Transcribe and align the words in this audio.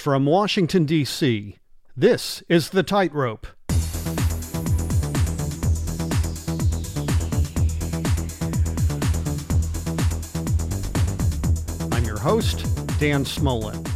From 0.00 0.24
Washington, 0.24 0.86
D.C., 0.86 1.58
this 1.94 2.42
is 2.48 2.70
The 2.70 2.82
Tightrope. 2.82 3.46
I'm 11.92 12.02
your 12.04 12.18
host, 12.18 12.64
Dan 12.98 13.26
Smolin. 13.26 13.86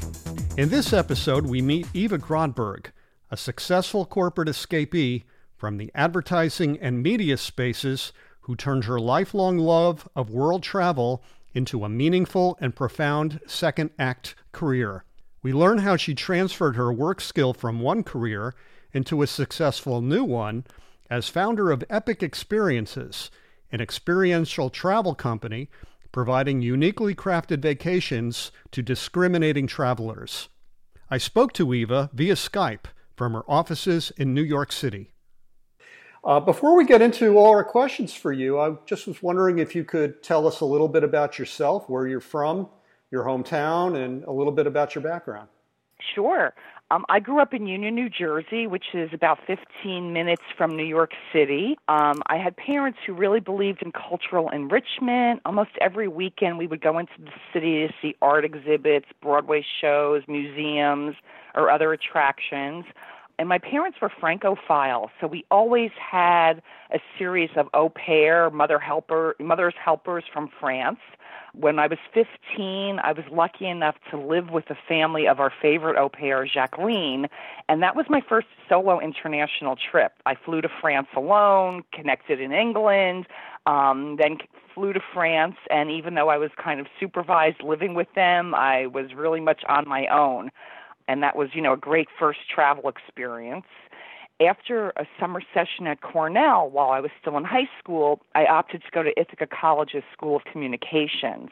In 0.58 0.68
this 0.68 0.92
episode, 0.92 1.46
we 1.46 1.62
meet 1.62 1.86
Eva 1.94 2.18
Grodberg, 2.18 2.88
a 3.30 3.38
successful 3.38 4.04
corporate 4.04 4.50
escapee 4.50 5.22
from 5.56 5.78
the 5.78 5.90
advertising 5.94 6.78
and 6.80 7.02
media 7.02 7.38
spaces 7.38 8.12
who 8.42 8.54
turned 8.54 8.84
her 8.84 9.00
lifelong 9.00 9.56
love 9.56 10.06
of 10.14 10.28
world 10.28 10.62
travel 10.62 11.24
into 11.54 11.82
a 11.82 11.88
meaningful 11.88 12.58
and 12.60 12.76
profound 12.76 13.40
second 13.46 13.88
act 13.98 14.34
career. 14.52 15.06
We 15.44 15.52
learn 15.52 15.78
how 15.78 15.96
she 15.96 16.14
transferred 16.14 16.74
her 16.76 16.90
work 16.90 17.20
skill 17.20 17.52
from 17.52 17.78
one 17.78 18.02
career 18.02 18.54
into 18.94 19.20
a 19.20 19.26
successful 19.26 20.00
new 20.00 20.24
one 20.24 20.64
as 21.10 21.28
founder 21.28 21.70
of 21.70 21.84
Epic 21.90 22.22
Experiences, 22.22 23.30
an 23.70 23.82
experiential 23.82 24.70
travel 24.70 25.14
company 25.14 25.68
providing 26.12 26.62
uniquely 26.62 27.14
crafted 27.14 27.58
vacations 27.58 28.52
to 28.70 28.80
discriminating 28.80 29.66
travelers. 29.66 30.48
I 31.10 31.18
spoke 31.18 31.52
to 31.54 31.74
Eva 31.74 32.08
via 32.14 32.36
Skype 32.36 32.86
from 33.14 33.34
her 33.34 33.44
offices 33.46 34.12
in 34.16 34.32
New 34.32 34.42
York 34.42 34.72
City. 34.72 35.12
Uh, 36.24 36.40
before 36.40 36.74
we 36.74 36.86
get 36.86 37.02
into 37.02 37.36
all 37.36 37.50
our 37.50 37.64
questions 37.64 38.14
for 38.14 38.32
you, 38.32 38.58
I 38.58 38.76
just 38.86 39.06
was 39.06 39.22
wondering 39.22 39.58
if 39.58 39.74
you 39.74 39.84
could 39.84 40.22
tell 40.22 40.46
us 40.46 40.62
a 40.62 40.64
little 40.64 40.88
bit 40.88 41.04
about 41.04 41.38
yourself, 41.38 41.86
where 41.90 42.08
you're 42.08 42.20
from, 42.20 42.70
your 43.14 43.24
hometown, 43.24 43.96
and 44.04 44.24
a 44.24 44.32
little 44.32 44.52
bit 44.52 44.66
about 44.66 44.94
your 44.94 45.02
background. 45.02 45.48
Sure. 46.14 46.52
Um, 46.90 47.04
I 47.08 47.20
grew 47.20 47.40
up 47.40 47.54
in 47.54 47.66
Union, 47.66 47.94
New 47.94 48.10
Jersey, 48.10 48.66
which 48.66 48.86
is 48.92 49.10
about 49.12 49.38
15 49.46 50.12
minutes 50.12 50.42
from 50.58 50.76
New 50.76 50.84
York 50.84 51.12
City. 51.32 51.76
Um, 51.88 52.22
I 52.26 52.36
had 52.36 52.56
parents 52.56 52.98
who 53.06 53.14
really 53.14 53.40
believed 53.40 53.80
in 53.82 53.92
cultural 53.92 54.50
enrichment. 54.50 55.40
Almost 55.46 55.70
every 55.80 56.08
weekend, 56.08 56.58
we 56.58 56.66
would 56.66 56.82
go 56.82 56.98
into 56.98 57.12
the 57.18 57.30
city 57.52 57.86
to 57.86 57.94
see 58.02 58.16
art 58.20 58.44
exhibits, 58.44 59.06
Broadway 59.22 59.64
shows, 59.80 60.24
museums, 60.28 61.14
or 61.54 61.70
other 61.70 61.92
attractions. 61.92 62.84
And 63.38 63.48
my 63.48 63.58
parents 63.58 63.98
were 64.00 64.10
Francophile, 64.20 65.10
so 65.20 65.26
we 65.26 65.44
always 65.50 65.90
had 65.98 66.62
a 66.92 66.98
series 67.18 67.50
of 67.56 67.68
au 67.74 67.88
pair, 67.88 68.50
mother 68.50 68.78
helper, 68.78 69.34
mother's 69.40 69.74
helpers 69.82 70.24
from 70.32 70.50
France. 70.60 71.00
When 71.58 71.78
I 71.78 71.86
was 71.86 71.98
15, 72.12 72.98
I 72.98 73.12
was 73.12 73.24
lucky 73.30 73.68
enough 73.68 73.94
to 74.10 74.16
live 74.16 74.50
with 74.50 74.66
the 74.66 74.76
family 74.88 75.28
of 75.28 75.38
our 75.38 75.52
favorite 75.62 75.96
au 75.96 76.08
pair, 76.08 76.44
Jacqueline, 76.44 77.28
and 77.68 77.80
that 77.80 77.94
was 77.94 78.06
my 78.08 78.20
first 78.28 78.48
solo 78.68 78.98
international 78.98 79.76
trip. 79.76 80.14
I 80.26 80.34
flew 80.34 80.60
to 80.62 80.68
France 80.80 81.06
alone, 81.16 81.84
connected 81.92 82.40
in 82.40 82.50
England, 82.50 83.26
um, 83.66 84.16
then 84.16 84.38
flew 84.74 84.92
to 84.92 85.00
France, 85.12 85.54
and 85.70 85.92
even 85.92 86.14
though 86.14 86.28
I 86.28 86.38
was 86.38 86.50
kind 86.62 86.80
of 86.80 86.88
supervised 86.98 87.62
living 87.62 87.94
with 87.94 88.12
them, 88.16 88.52
I 88.52 88.86
was 88.86 89.14
really 89.14 89.40
much 89.40 89.62
on 89.68 89.88
my 89.88 90.08
own. 90.08 90.50
And 91.06 91.22
that 91.22 91.36
was, 91.36 91.50
you 91.52 91.62
know, 91.62 91.74
a 91.74 91.78
great 91.78 92.08
first 92.18 92.40
travel 92.52 92.88
experience 92.88 93.66
after 94.44 94.90
a 94.90 95.06
summer 95.18 95.42
session 95.52 95.86
at 95.86 96.00
Cornell 96.00 96.70
while 96.70 96.90
I 96.90 97.00
was 97.00 97.10
still 97.20 97.36
in 97.36 97.44
high 97.44 97.68
school, 97.78 98.20
I 98.34 98.46
opted 98.46 98.82
to 98.82 98.90
go 98.92 99.02
to 99.02 99.18
Ithaca 99.18 99.46
College's 99.46 100.04
School 100.12 100.36
of 100.36 100.44
Communications. 100.44 101.50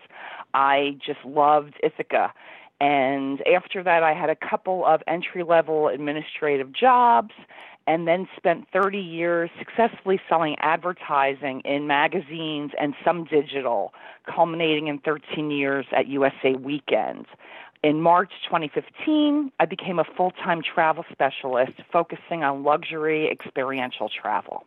I 0.54 0.96
just 1.04 1.24
loved 1.24 1.74
Ithaca. 1.82 2.32
And 2.80 3.46
after 3.46 3.82
that, 3.84 4.02
I 4.02 4.12
had 4.12 4.28
a 4.28 4.34
couple 4.34 4.84
of 4.84 5.02
entry 5.06 5.44
level 5.44 5.88
administrative 5.88 6.72
jobs 6.72 7.32
and 7.86 8.06
then 8.06 8.28
spent 8.36 8.66
30 8.72 8.98
years 8.98 9.50
successfully 9.58 10.20
selling 10.28 10.56
advertising 10.58 11.60
in 11.64 11.86
magazines 11.86 12.72
and 12.80 12.94
some 13.04 13.24
digital, 13.24 13.92
culminating 14.26 14.86
in 14.88 14.98
13 14.98 15.50
years 15.50 15.86
at 15.92 16.06
USA 16.08 16.54
Weekend. 16.54 17.26
In 17.82 18.00
March 18.00 18.30
2015, 18.44 19.50
I 19.58 19.64
became 19.64 19.98
a 19.98 20.04
full 20.16 20.30
time 20.30 20.62
travel 20.62 21.04
specialist 21.10 21.72
focusing 21.92 22.44
on 22.44 22.62
luxury 22.62 23.28
experiential 23.28 24.08
travel. 24.08 24.64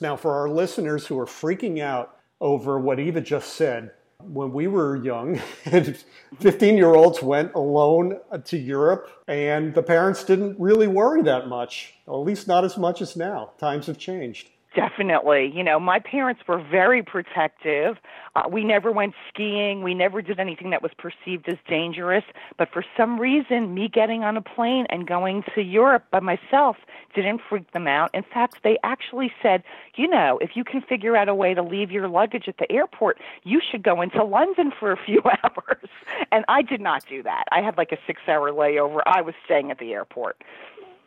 Now, 0.00 0.16
for 0.16 0.34
our 0.34 0.50
listeners 0.50 1.06
who 1.06 1.18
are 1.18 1.26
freaking 1.26 1.80
out 1.80 2.16
over 2.42 2.78
what 2.78 3.00
Eva 3.00 3.22
just 3.22 3.54
said, 3.54 3.92
when 4.22 4.52
we 4.52 4.66
were 4.66 4.96
young, 4.96 5.36
15 6.40 6.76
year 6.76 6.94
olds 6.94 7.22
went 7.22 7.54
alone 7.54 8.18
to 8.44 8.58
Europe, 8.58 9.10
and 9.26 9.74
the 9.74 9.82
parents 9.82 10.22
didn't 10.24 10.60
really 10.60 10.88
worry 10.88 11.22
that 11.22 11.48
much, 11.48 11.94
at 12.06 12.12
least 12.12 12.46
not 12.46 12.64
as 12.64 12.76
much 12.76 13.00
as 13.00 13.16
now. 13.16 13.52
Times 13.58 13.86
have 13.86 13.96
changed. 13.96 14.50
Definitely. 14.78 15.50
You 15.52 15.64
know, 15.64 15.80
my 15.80 15.98
parents 15.98 16.42
were 16.46 16.62
very 16.62 17.02
protective. 17.02 17.96
Uh, 18.36 18.48
we 18.48 18.62
never 18.62 18.92
went 18.92 19.12
skiing. 19.28 19.82
We 19.82 19.92
never 19.92 20.22
did 20.22 20.38
anything 20.38 20.70
that 20.70 20.84
was 20.84 20.92
perceived 20.96 21.48
as 21.48 21.56
dangerous. 21.66 22.22
But 22.56 22.68
for 22.72 22.84
some 22.96 23.18
reason, 23.18 23.74
me 23.74 23.88
getting 23.88 24.22
on 24.22 24.36
a 24.36 24.40
plane 24.40 24.86
and 24.88 25.04
going 25.04 25.42
to 25.56 25.62
Europe 25.62 26.04
by 26.12 26.20
myself 26.20 26.76
didn't 27.12 27.40
freak 27.48 27.72
them 27.72 27.88
out. 27.88 28.10
In 28.14 28.22
fact, 28.22 28.62
they 28.62 28.78
actually 28.84 29.32
said, 29.42 29.64
you 29.96 30.06
know, 30.06 30.38
if 30.40 30.50
you 30.54 30.62
can 30.62 30.80
figure 30.80 31.16
out 31.16 31.28
a 31.28 31.34
way 31.34 31.54
to 31.54 31.62
leave 31.62 31.90
your 31.90 32.06
luggage 32.06 32.46
at 32.46 32.58
the 32.58 32.70
airport, 32.70 33.18
you 33.42 33.60
should 33.60 33.82
go 33.82 34.00
into 34.00 34.22
London 34.22 34.70
for 34.78 34.92
a 34.92 34.96
few 34.96 35.20
hours. 35.42 35.88
And 36.30 36.44
I 36.46 36.62
did 36.62 36.80
not 36.80 37.02
do 37.08 37.24
that. 37.24 37.46
I 37.50 37.62
had 37.62 37.76
like 37.76 37.90
a 37.90 37.98
six 38.06 38.20
hour 38.28 38.52
layover. 38.52 39.00
I 39.06 39.22
was 39.22 39.34
staying 39.44 39.72
at 39.72 39.78
the 39.78 39.92
airport. 39.92 40.40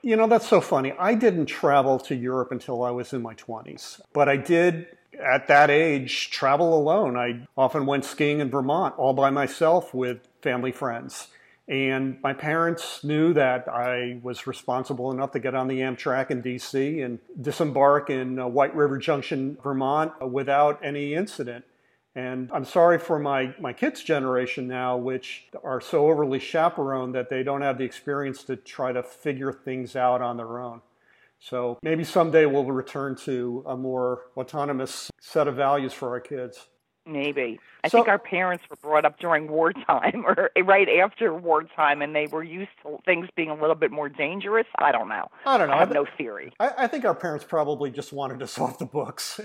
You 0.03 0.15
know, 0.15 0.27
that's 0.27 0.47
so 0.47 0.61
funny. 0.61 0.93
I 0.97 1.13
didn't 1.13 1.45
travel 1.45 1.99
to 1.99 2.15
Europe 2.15 2.51
until 2.51 2.83
I 2.83 2.89
was 2.89 3.13
in 3.13 3.21
my 3.21 3.35
20s, 3.35 4.01
but 4.13 4.27
I 4.27 4.37
did 4.37 4.87
at 5.23 5.47
that 5.47 5.69
age 5.69 6.31
travel 6.31 6.75
alone. 6.75 7.15
I 7.15 7.47
often 7.55 7.85
went 7.85 8.05
skiing 8.05 8.39
in 8.39 8.49
Vermont 8.49 8.95
all 8.97 9.13
by 9.13 9.29
myself 9.29 9.93
with 9.93 10.19
family 10.41 10.71
friends. 10.71 11.27
And 11.67 12.17
my 12.21 12.33
parents 12.33 13.03
knew 13.03 13.33
that 13.33 13.67
I 13.69 14.19
was 14.23 14.47
responsible 14.47 15.11
enough 15.11 15.31
to 15.33 15.39
get 15.39 15.55
on 15.55 15.67
the 15.67 15.79
Amtrak 15.79 16.31
in 16.31 16.41
DC 16.41 17.05
and 17.05 17.19
disembark 17.39 18.09
in 18.09 18.39
uh, 18.39 18.47
White 18.47 18.75
River 18.75 18.97
Junction, 18.97 19.57
Vermont 19.63 20.11
without 20.29 20.83
any 20.83 21.13
incident. 21.13 21.63
And 22.15 22.49
I'm 22.51 22.65
sorry 22.65 22.99
for 22.99 23.19
my, 23.19 23.55
my 23.59 23.71
kids' 23.71 24.03
generation 24.03 24.67
now, 24.67 24.97
which 24.97 25.45
are 25.63 25.79
so 25.79 26.09
overly 26.09 26.39
chaperoned 26.39 27.15
that 27.15 27.29
they 27.29 27.41
don't 27.41 27.61
have 27.61 27.77
the 27.77 27.85
experience 27.85 28.43
to 28.45 28.57
try 28.57 28.91
to 28.91 29.01
figure 29.01 29.53
things 29.53 29.95
out 29.95 30.21
on 30.21 30.35
their 30.35 30.59
own. 30.59 30.81
So 31.39 31.79
maybe 31.81 32.03
someday 32.03 32.45
we'll 32.45 32.65
return 32.65 33.15
to 33.25 33.63
a 33.65 33.75
more 33.75 34.23
autonomous 34.37 35.09
set 35.21 35.47
of 35.47 35.55
values 35.55 35.93
for 35.93 36.09
our 36.09 36.19
kids. 36.19 36.67
Maybe. 37.11 37.59
I 37.83 37.87
so, 37.87 37.97
think 37.97 38.07
our 38.07 38.19
parents 38.19 38.63
were 38.69 38.75
brought 38.75 39.05
up 39.05 39.19
during 39.19 39.49
wartime 39.49 40.23
or 40.27 40.51
right 40.63 40.87
after 40.87 41.33
wartime 41.33 42.01
and 42.01 42.15
they 42.15 42.27
were 42.27 42.43
used 42.43 42.71
to 42.83 42.99
things 43.05 43.27
being 43.35 43.49
a 43.49 43.55
little 43.55 43.75
bit 43.75 43.91
more 43.91 44.09
dangerous. 44.09 44.67
I 44.77 44.91
don't 44.91 45.09
know. 45.09 45.29
I 45.45 45.57
don't 45.57 45.69
know. 45.69 45.75
I 45.75 45.79
have 45.79 45.91
no 45.91 46.05
theory. 46.17 46.53
I, 46.59 46.71
I 46.79 46.87
think 46.87 47.05
our 47.05 47.15
parents 47.15 47.45
probably 47.47 47.91
just 47.91 48.13
wanted 48.13 48.41
us 48.41 48.59
off 48.59 48.77
the 48.77 48.85
books, 48.85 49.39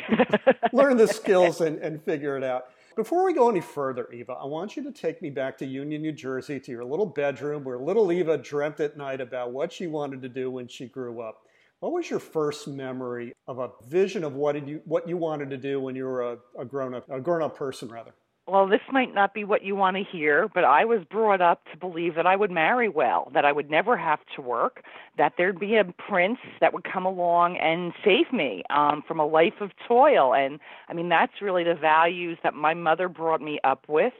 learn 0.72 0.96
the 0.96 1.08
skills 1.08 1.60
and, 1.60 1.78
and 1.78 2.02
figure 2.02 2.36
it 2.36 2.44
out. 2.44 2.66
Before 2.96 3.24
we 3.24 3.32
go 3.32 3.48
any 3.48 3.60
further, 3.60 4.12
Eva, 4.12 4.32
I 4.32 4.46
want 4.46 4.76
you 4.76 4.82
to 4.82 4.90
take 4.90 5.22
me 5.22 5.30
back 5.30 5.56
to 5.58 5.66
Union, 5.66 6.02
New 6.02 6.12
Jersey, 6.12 6.58
to 6.58 6.70
your 6.72 6.84
little 6.84 7.06
bedroom 7.06 7.62
where 7.62 7.78
little 7.78 8.10
Eva 8.10 8.36
dreamt 8.36 8.80
at 8.80 8.96
night 8.96 9.20
about 9.20 9.52
what 9.52 9.72
she 9.72 9.86
wanted 9.86 10.22
to 10.22 10.28
do 10.28 10.50
when 10.50 10.66
she 10.66 10.86
grew 10.86 11.20
up. 11.20 11.46
What 11.80 11.92
was 11.92 12.10
your 12.10 12.18
first 12.18 12.68
memory 12.68 13.32
of 13.48 13.58
a 13.58 13.70
vision 13.88 14.22
of 14.22 14.34
what 14.34 14.52
did 14.52 14.68
you 14.68 14.82
what 14.84 15.08
you 15.08 15.16
wanted 15.16 15.48
to 15.50 15.56
do 15.56 15.80
when 15.80 15.96
you 15.96 16.04
were 16.04 16.32
a, 16.32 16.38
a 16.58 16.64
grown 16.66 16.94
up 16.94 17.08
a 17.10 17.20
grown 17.20 17.42
up 17.42 17.56
person 17.56 17.88
rather? 17.88 18.12
Well, 18.46 18.66
this 18.66 18.80
might 18.90 19.14
not 19.14 19.32
be 19.32 19.44
what 19.44 19.62
you 19.62 19.76
want 19.76 19.96
to 19.96 20.02
hear, 20.02 20.48
but 20.52 20.64
I 20.64 20.84
was 20.84 21.04
brought 21.08 21.40
up 21.40 21.62
to 21.70 21.78
believe 21.78 22.16
that 22.16 22.26
I 22.26 22.34
would 22.34 22.50
marry 22.50 22.88
well, 22.88 23.30
that 23.32 23.44
I 23.44 23.52
would 23.52 23.70
never 23.70 23.96
have 23.96 24.18
to 24.34 24.42
work, 24.42 24.82
that 25.16 25.34
there'd 25.38 25.60
be 25.60 25.76
a 25.76 25.84
prince 25.84 26.38
that 26.60 26.74
would 26.74 26.82
come 26.82 27.06
along 27.06 27.58
and 27.58 27.92
save 28.04 28.32
me 28.32 28.64
um, 28.68 29.04
from 29.06 29.20
a 29.20 29.26
life 29.26 29.60
of 29.60 29.70
toil. 29.86 30.34
And 30.34 30.58
I 30.88 30.94
mean, 30.94 31.08
that's 31.08 31.40
really 31.40 31.62
the 31.62 31.76
values 31.76 32.38
that 32.42 32.54
my 32.54 32.74
mother 32.74 33.08
brought 33.08 33.40
me 33.40 33.60
up 33.62 33.84
with. 33.88 34.14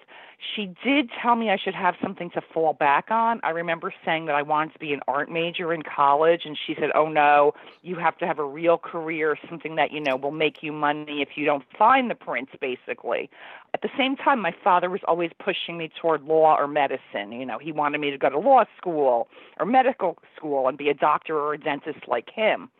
She 0.56 0.74
did 0.82 1.10
tell 1.20 1.36
me 1.36 1.50
I 1.50 1.58
should 1.62 1.74
have 1.74 1.94
something 2.02 2.30
to 2.30 2.40
fall 2.40 2.72
back 2.72 3.10
on. 3.10 3.40
I 3.42 3.50
remember 3.50 3.92
saying 4.04 4.24
that 4.26 4.34
I 4.34 4.42
wanted 4.42 4.72
to 4.72 4.78
be 4.78 4.94
an 4.94 5.00
art 5.06 5.30
major 5.30 5.72
in 5.74 5.82
college, 5.82 6.42
and 6.46 6.56
she 6.66 6.74
said, 6.74 6.90
Oh 6.94 7.08
no, 7.08 7.52
you 7.82 7.96
have 7.96 8.16
to 8.18 8.26
have 8.26 8.38
a 8.38 8.44
real 8.44 8.78
career, 8.78 9.36
something 9.48 9.76
that, 9.76 9.92
you 9.92 10.00
know, 10.00 10.16
will 10.16 10.30
make 10.30 10.62
you 10.62 10.72
money 10.72 11.20
if 11.20 11.30
you 11.36 11.44
don't 11.44 11.64
find 11.78 12.10
the 12.10 12.14
prince, 12.14 12.48
basically. 12.58 13.28
At 13.74 13.82
the 13.82 13.90
same 13.98 14.16
time, 14.16 14.40
my 14.40 14.54
father 14.64 14.88
was 14.88 15.00
always 15.06 15.30
pushing 15.44 15.76
me 15.76 15.90
toward 16.00 16.22
law 16.22 16.56
or 16.58 16.66
medicine. 16.66 17.32
You 17.32 17.44
know, 17.44 17.58
he 17.58 17.70
wanted 17.70 17.98
me 17.98 18.10
to 18.10 18.18
go 18.18 18.30
to 18.30 18.38
law 18.38 18.64
school 18.78 19.28
or 19.58 19.66
medical 19.66 20.16
school 20.36 20.68
and 20.68 20.78
be 20.78 20.88
a 20.88 20.94
doctor 20.94 21.38
or 21.38 21.52
a 21.54 21.58
dentist 21.58 22.08
like 22.08 22.30
him. 22.30 22.70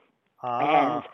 Ah. 0.43 0.97
And 0.97 1.05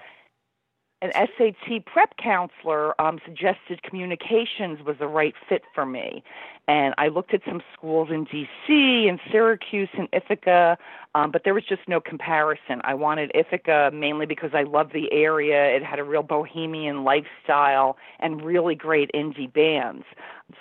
an 1.02 1.12
SAT 1.12 1.84
prep 1.84 2.16
counselor 2.16 2.98
um, 3.00 3.20
suggested 3.24 3.82
communications 3.82 4.82
was 4.84 4.96
the 4.98 5.06
right 5.06 5.34
fit 5.48 5.62
for 5.74 5.84
me. 5.84 6.24
And 6.68 6.94
I 6.98 7.08
looked 7.08 7.32
at 7.34 7.42
some 7.46 7.62
schools 7.74 8.08
in 8.10 8.26
DC 8.26 9.08
and 9.08 9.20
Syracuse 9.30 9.90
and 9.96 10.08
Ithaca, 10.12 10.78
um, 11.14 11.30
but 11.30 11.44
there 11.44 11.54
was 11.54 11.64
just 11.64 11.82
no 11.86 12.00
comparison. 12.00 12.80
I 12.82 12.94
wanted 12.94 13.30
Ithaca 13.34 13.90
mainly 13.92 14.26
because 14.26 14.50
I 14.54 14.62
loved 14.62 14.92
the 14.92 15.12
area. 15.12 15.76
It 15.76 15.84
had 15.84 15.98
a 15.98 16.04
real 16.04 16.22
bohemian 16.22 17.04
lifestyle 17.04 17.98
and 18.18 18.42
really 18.42 18.74
great 18.74 19.10
indie 19.14 19.52
bands. 19.52 20.04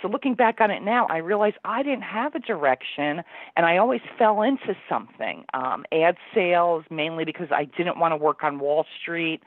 So 0.02 0.08
looking 0.08 0.36
back 0.36 0.60
on 0.60 0.70
it 0.70 0.84
now, 0.84 1.08
I 1.10 1.18
realize 1.18 1.54
I 1.64 1.82
didn't 1.82 2.04
have 2.04 2.36
a 2.36 2.40
direction 2.40 3.24
and 3.56 3.66
I 3.66 3.78
always 3.78 4.02
fell 4.18 4.42
into 4.42 4.76
something. 4.90 5.46
Um, 5.54 5.86
ad 5.92 6.18
sales, 6.34 6.84
mainly 6.90 7.24
because 7.24 7.48
I 7.52 7.66
didn't 7.66 7.98
want 7.98 8.12
to 8.12 8.18
work 8.18 8.44
on 8.44 8.60
Wall 8.60 8.86
Street 9.02 9.42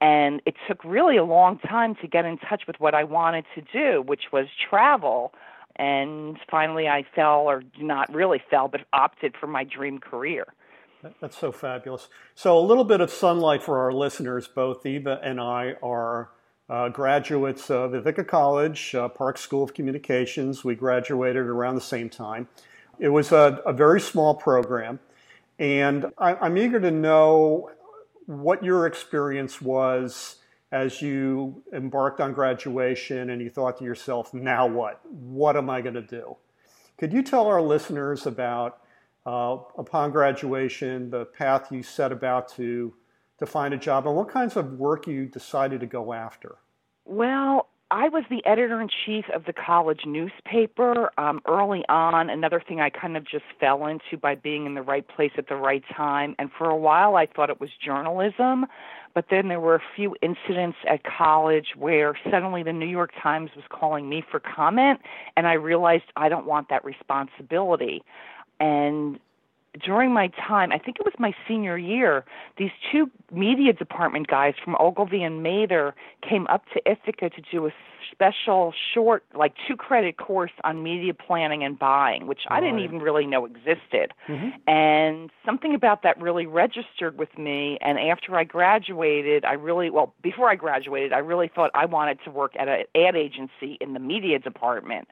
and 0.00 0.40
it 0.46 0.54
took 0.66 0.84
really 0.84 1.16
a 1.16 1.24
long 1.24 1.58
time 1.58 1.94
to 1.96 2.06
get 2.06 2.24
in 2.24 2.38
touch 2.38 2.62
with 2.66 2.78
what 2.78 2.94
I 2.94 3.04
wanted 3.04 3.44
to 3.54 3.62
do, 3.72 4.02
which 4.02 4.32
was 4.32 4.46
travel. 4.70 5.32
And 5.76 6.38
finally, 6.50 6.88
I 6.88 7.04
fell, 7.14 7.40
or 7.40 7.62
not 7.78 8.12
really 8.12 8.40
fell, 8.50 8.68
but 8.68 8.82
opted 8.92 9.34
for 9.36 9.46
my 9.46 9.64
dream 9.64 9.98
career. 9.98 10.46
That's 11.20 11.38
so 11.38 11.52
fabulous. 11.52 12.08
So, 12.34 12.58
a 12.58 12.60
little 12.60 12.84
bit 12.84 13.00
of 13.00 13.10
sunlight 13.10 13.62
for 13.62 13.78
our 13.78 13.92
listeners. 13.92 14.48
Both 14.48 14.84
Eva 14.84 15.20
and 15.22 15.40
I 15.40 15.74
are 15.82 16.30
uh, 16.68 16.88
graduates 16.88 17.70
of 17.70 17.94
Ithaca 17.94 18.24
College, 18.24 18.94
uh, 18.94 19.08
Park 19.08 19.38
School 19.38 19.62
of 19.62 19.74
Communications. 19.74 20.64
We 20.64 20.74
graduated 20.74 21.46
around 21.46 21.76
the 21.76 21.80
same 21.80 22.10
time. 22.10 22.48
It 22.98 23.08
was 23.08 23.30
a, 23.30 23.62
a 23.64 23.72
very 23.72 24.00
small 24.00 24.34
program. 24.34 24.98
And 25.58 26.06
I, 26.18 26.34
I'm 26.34 26.56
eager 26.56 26.80
to 26.80 26.90
know 26.90 27.70
what 28.28 28.62
your 28.62 28.86
experience 28.86 29.58
was 29.58 30.36
as 30.70 31.00
you 31.00 31.62
embarked 31.72 32.20
on 32.20 32.34
graduation 32.34 33.30
and 33.30 33.40
you 33.40 33.48
thought 33.48 33.78
to 33.78 33.84
yourself, 33.84 34.34
now 34.34 34.66
what? 34.66 35.00
What 35.10 35.56
am 35.56 35.70
I 35.70 35.80
going 35.80 35.94
to 35.94 36.02
do? 36.02 36.36
Could 36.98 37.10
you 37.10 37.22
tell 37.22 37.46
our 37.46 37.62
listeners 37.62 38.26
about, 38.26 38.80
uh, 39.24 39.56
upon 39.78 40.10
graduation, 40.10 41.08
the 41.08 41.24
path 41.24 41.72
you 41.72 41.82
set 41.82 42.12
about 42.12 42.50
to, 42.56 42.92
to 43.38 43.46
find 43.46 43.72
a 43.72 43.78
job 43.78 44.06
and 44.06 44.14
what 44.14 44.28
kinds 44.28 44.58
of 44.58 44.74
work 44.74 45.06
you 45.06 45.24
decided 45.24 45.80
to 45.80 45.86
go 45.86 46.12
after? 46.12 46.56
Well, 47.06 47.66
I 47.90 48.10
was 48.10 48.24
the 48.28 48.44
editor 48.44 48.82
in 48.82 48.88
chief 49.06 49.24
of 49.34 49.46
the 49.46 49.54
college 49.54 50.00
newspaper 50.04 51.10
um, 51.18 51.40
early 51.46 51.84
on. 51.88 52.28
Another 52.28 52.62
thing 52.66 52.80
I 52.80 52.90
kind 52.90 53.16
of 53.16 53.24
just 53.24 53.44
fell 53.58 53.86
into 53.86 54.18
by 54.20 54.34
being 54.34 54.66
in 54.66 54.74
the 54.74 54.82
right 54.82 55.06
place 55.08 55.30
at 55.38 55.48
the 55.48 55.56
right 55.56 55.82
time. 55.96 56.34
And 56.38 56.50
for 56.56 56.68
a 56.68 56.76
while, 56.76 57.16
I 57.16 57.24
thought 57.24 57.48
it 57.48 57.60
was 57.60 57.70
journalism. 57.82 58.66
But 59.14 59.26
then 59.30 59.48
there 59.48 59.60
were 59.60 59.74
a 59.74 59.82
few 59.96 60.14
incidents 60.20 60.76
at 60.86 61.00
college 61.04 61.68
where 61.76 62.14
suddenly 62.30 62.62
the 62.62 62.74
New 62.74 62.86
York 62.86 63.12
Times 63.22 63.50
was 63.56 63.64
calling 63.70 64.08
me 64.08 64.22
for 64.30 64.38
comment, 64.38 65.00
and 65.36 65.46
I 65.46 65.54
realized 65.54 66.04
I 66.14 66.28
don't 66.28 66.46
want 66.46 66.68
that 66.68 66.84
responsibility. 66.84 68.02
And 68.60 69.18
during 69.84 70.12
my 70.12 70.28
time, 70.28 70.72
I 70.72 70.78
think 70.78 70.98
it 70.98 71.04
was 71.04 71.14
my 71.18 71.34
senior 71.46 71.76
year, 71.76 72.24
these 72.56 72.70
two 72.90 73.10
media 73.32 73.72
department 73.72 74.26
guys 74.26 74.54
from 74.62 74.76
Ogilvy 74.80 75.22
and 75.22 75.42
Mather 75.42 75.94
came 76.26 76.46
up 76.48 76.64
to 76.74 76.90
Ithaca 76.90 77.30
to 77.30 77.42
do 77.50 77.66
a 77.66 77.70
special 78.10 78.72
short, 78.94 79.24
like 79.34 79.54
two 79.66 79.76
credit 79.76 80.16
course 80.16 80.52
on 80.64 80.82
media 80.82 81.12
planning 81.14 81.62
and 81.62 81.78
buying, 81.78 82.26
which 82.26 82.42
I 82.48 82.60
didn't 82.60 82.80
even 82.80 83.00
really 83.00 83.26
know 83.26 83.44
existed. 83.44 84.12
Mm-hmm. 84.28 84.48
And 84.66 85.30
something 85.44 85.74
about 85.74 86.02
that 86.02 86.20
really 86.20 86.46
registered 86.46 87.18
with 87.18 87.36
me. 87.36 87.78
And 87.80 87.98
after 87.98 88.36
I 88.36 88.44
graduated, 88.44 89.44
I 89.44 89.52
really, 89.52 89.90
well, 89.90 90.14
before 90.22 90.48
I 90.48 90.54
graduated, 90.54 91.12
I 91.12 91.18
really 91.18 91.50
thought 91.52 91.70
I 91.74 91.84
wanted 91.84 92.18
to 92.24 92.30
work 92.30 92.54
at 92.58 92.68
an 92.68 92.84
ad 92.94 93.16
agency 93.16 93.76
in 93.80 93.92
the 93.92 94.00
media 94.00 94.38
department 94.38 95.08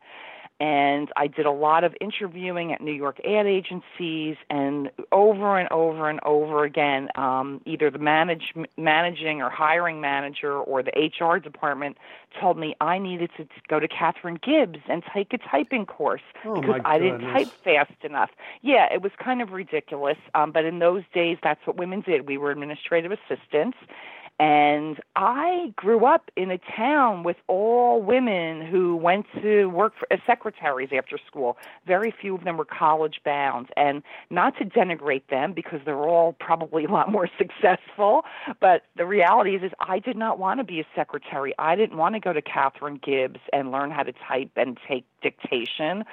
and 0.58 1.11
I 1.17 1.26
did 1.26 1.44
a 1.44 1.50
lot 1.50 1.85
of 1.85 1.94
interviewing 2.00 2.73
at 2.73 2.81
New 2.81 2.93
York 2.93 3.20
ad 3.26 3.47
agencies, 3.47 4.37
and 4.49 4.91
over 5.12 5.58
and 5.58 5.70
over 5.70 6.08
and 6.08 6.19
over 6.25 6.64
again, 6.64 7.08
um, 7.14 7.61
either 7.67 7.91
the 7.91 7.99
manage, 7.99 8.55
managing 8.76 9.43
or 9.43 9.50
hiring 9.50 10.00
manager 10.00 10.58
or 10.58 10.82
the 10.82 10.93
HR 10.93 11.38
department 11.38 11.99
told 12.41 12.58
me 12.58 12.75
I 12.81 12.99
needed 12.99 13.31
to 13.37 13.47
go 13.69 13.81
to 13.81 13.88
Katharine 13.88 14.38
Gibbs 14.43 14.79
and 14.88 15.03
take 15.12 15.32
a 15.32 15.38
typing 15.38 15.85
course 15.85 16.23
oh 16.44 16.61
because 16.61 16.81
I 16.85 16.99
didn't 16.99 17.20
type 17.20 17.49
fast 17.62 18.02
enough. 18.02 18.31
Yeah, 18.62 18.93
it 18.93 19.02
was 19.02 19.12
kind 19.23 19.43
of 19.43 19.52
ridiculous, 19.52 20.19
um, 20.35 20.52
but 20.52 20.64
in 20.64 20.79
those 20.79 21.02
days, 21.12 21.37
that's 21.43 21.67
what 21.67 21.76
women 21.76 22.00
did. 22.00 22.26
We 22.26 22.38
were 22.38 22.50
administrative 22.50 23.12
assistants 23.12 23.76
and 24.38 25.00
I 25.15 25.73
grew 25.77 26.05
up 26.05 26.31
in 26.37 26.50
a 26.50 26.59
town 26.77 27.23
with 27.23 27.37
all 27.47 28.03
women 28.03 28.67
who 28.67 28.94
went 28.94 29.27
to 29.41 29.67
work 29.67 29.94
for, 29.99 30.06
as 30.12 30.21
secretaries 30.27 30.91
after 30.97 31.19
school. 31.27 31.56
Very 31.87 32.12
few 32.21 32.35
of 32.35 32.44
them 32.44 32.59
were 32.59 32.67
college 32.67 33.21
bound. 33.25 33.69
And 33.79 34.03
not 34.29 34.56
to 34.59 34.65
denigrate 34.65 35.29
them 35.31 35.55
because 35.55 35.81
they're 35.87 36.06
all 36.06 36.35
probably 36.38 36.85
a 36.85 36.91
lot 36.91 37.11
more 37.11 37.29
successful, 37.38 38.25
but 38.61 38.83
the 38.97 39.06
reality 39.06 39.56
is, 39.56 39.62
is 39.62 39.73
I 39.81 39.99
did 40.00 40.17
not 40.17 40.38
want 40.38 40.61
to 40.61 40.65
be 40.65 40.81
a 40.81 40.87
secretary. 40.94 41.55
I 41.59 41.75
didn't 41.75 41.97
want 41.97 42.15
to 42.15 42.21
go 42.21 42.35
to 42.35 42.43
Katharine 42.43 43.00
Gibbs 43.03 43.41
and 43.55 43.73
learn 43.73 43.91
how 43.91 44.03
to 44.03 44.12
type 44.12 44.50
and 44.56 44.79
take 44.87 45.06
dictation. 45.23 46.05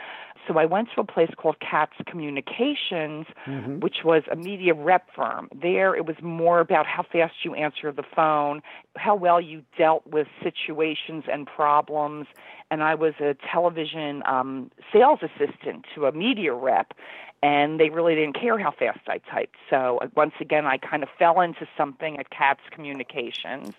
So 0.47 0.57
I 0.57 0.65
went 0.65 0.89
to 0.95 1.01
a 1.01 1.05
place 1.05 1.31
called 1.37 1.57
Katz 1.59 1.93
Communications, 2.05 3.27
mm-hmm. 3.45 3.79
which 3.79 3.97
was 4.03 4.23
a 4.31 4.35
media 4.35 4.73
rep 4.73 5.07
firm. 5.15 5.49
There, 5.55 5.95
it 5.95 6.05
was 6.05 6.17
more 6.21 6.59
about 6.59 6.85
how 6.85 7.03
fast 7.03 7.33
you 7.43 7.53
answer 7.53 7.91
the 7.91 8.03
phone, 8.15 8.61
how 8.95 9.15
well 9.15 9.41
you 9.41 9.63
dealt 9.77 10.05
with 10.07 10.27
situations 10.41 11.23
and 11.31 11.47
problems. 11.47 12.27
And 12.71 12.83
I 12.83 12.95
was 12.95 13.13
a 13.19 13.35
television 13.51 14.23
um, 14.25 14.71
sales 14.91 15.19
assistant 15.21 15.85
to 15.95 16.05
a 16.05 16.11
media 16.11 16.53
rep, 16.53 16.93
and 17.41 17.79
they 17.79 17.89
really 17.89 18.15
didn't 18.15 18.39
care 18.39 18.57
how 18.57 18.71
fast 18.71 19.01
I 19.07 19.19
typed. 19.19 19.57
So 19.69 19.99
uh, 20.01 20.07
once 20.15 20.33
again, 20.39 20.65
I 20.65 20.77
kind 20.77 21.03
of 21.03 21.09
fell 21.19 21.41
into 21.41 21.67
something 21.77 22.17
at 22.17 22.29
Katz 22.29 22.61
Communications. 22.71 23.73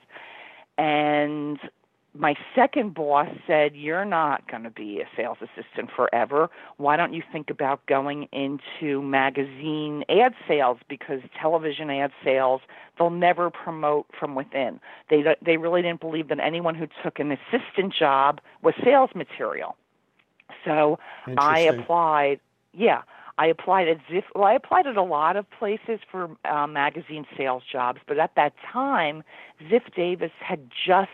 And 0.76 1.58
my 2.16 2.34
second 2.54 2.94
boss 2.94 3.28
said, 3.46 3.74
You're 3.74 4.04
not 4.04 4.48
going 4.48 4.62
to 4.62 4.70
be 4.70 5.00
a 5.00 5.08
sales 5.16 5.38
assistant 5.40 5.90
forever. 5.94 6.48
Why 6.76 6.96
don't 6.96 7.12
you 7.12 7.22
think 7.32 7.50
about 7.50 7.84
going 7.86 8.28
into 8.32 9.02
magazine 9.02 10.04
ad 10.08 10.34
sales? 10.46 10.78
Because 10.88 11.20
television 11.40 11.90
ad 11.90 12.12
sales, 12.22 12.60
they'll 12.98 13.10
never 13.10 13.50
promote 13.50 14.06
from 14.18 14.34
within. 14.34 14.80
They, 15.10 15.24
they 15.44 15.56
really 15.56 15.82
didn't 15.82 16.00
believe 16.00 16.28
that 16.28 16.38
anyone 16.38 16.76
who 16.76 16.86
took 17.02 17.18
an 17.18 17.32
assistant 17.32 17.92
job 17.92 18.40
was 18.62 18.74
sales 18.82 19.10
material. 19.14 19.76
So 20.64 20.98
I 21.36 21.60
applied, 21.60 22.40
yeah. 22.72 23.02
I 23.36 23.46
applied 23.46 23.88
at 23.88 23.98
Ziff. 24.08 24.22
Well, 24.36 24.44
I 24.44 24.54
applied 24.54 24.86
at 24.86 24.96
a 24.96 25.02
lot 25.02 25.36
of 25.36 25.50
places 25.50 25.98
for 26.08 26.30
uh, 26.44 26.68
magazine 26.68 27.26
sales 27.36 27.64
jobs, 27.70 27.98
but 28.06 28.20
at 28.20 28.36
that 28.36 28.52
time, 28.72 29.24
Ziff 29.60 29.92
Davis 29.96 30.30
had 30.38 30.70
just 30.86 31.10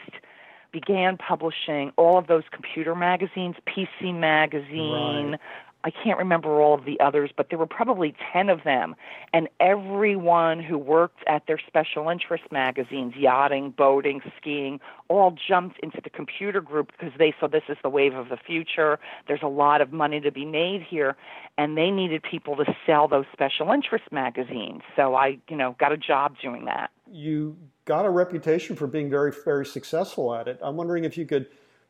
began 0.72 1.16
publishing 1.16 1.92
all 1.96 2.18
of 2.18 2.26
those 2.26 2.44
computer 2.52 2.94
magazines, 2.94 3.56
PC 3.66 4.14
Magazine. 4.14 5.32
Right. 5.32 5.40
I 5.82 5.90
can't 5.90 6.18
remember 6.18 6.60
all 6.60 6.74
of 6.74 6.84
the 6.84 7.00
others, 7.00 7.30
but 7.34 7.48
there 7.48 7.58
were 7.58 7.66
probably 7.66 8.14
10 8.32 8.50
of 8.50 8.64
them. 8.64 8.94
And 9.32 9.48
everyone 9.60 10.62
who 10.62 10.76
worked 10.76 11.24
at 11.26 11.46
their 11.46 11.58
special 11.66 12.10
interest 12.10 12.44
magazines, 12.50 13.14
yachting, 13.16 13.70
boating, 13.70 14.20
skiing, 14.36 14.78
all 15.08 15.34
jumped 15.48 15.78
into 15.80 16.00
the 16.02 16.10
computer 16.10 16.60
group 16.60 16.92
because 16.92 17.14
they 17.18 17.34
saw 17.40 17.48
this 17.48 17.62
is 17.68 17.78
the 17.82 17.88
wave 17.88 18.14
of 18.14 18.28
the 18.28 18.36
future. 18.36 18.98
There's 19.26 19.42
a 19.42 19.48
lot 19.48 19.80
of 19.80 19.90
money 19.90 20.20
to 20.20 20.30
be 20.30 20.44
made 20.44 20.82
here. 20.82 21.16
And 21.56 21.78
they 21.78 21.90
needed 21.90 22.22
people 22.22 22.56
to 22.56 22.64
sell 22.84 23.08
those 23.08 23.24
special 23.32 23.72
interest 23.72 24.04
magazines. 24.12 24.82
So 24.96 25.14
I, 25.14 25.38
you 25.48 25.56
know, 25.56 25.76
got 25.78 25.92
a 25.92 25.96
job 25.96 26.36
doing 26.42 26.66
that. 26.66 26.90
You 27.10 27.56
got 27.84 28.06
a 28.06 28.10
reputation 28.10 28.76
for 28.76 28.86
being 28.86 29.10
very, 29.10 29.32
very 29.44 29.66
successful 29.66 30.34
at 30.34 30.48
it. 30.48 30.58
I'm 30.62 30.76
wondering 30.76 31.04
if 31.04 31.18
you 31.18 31.26
could 31.26 31.46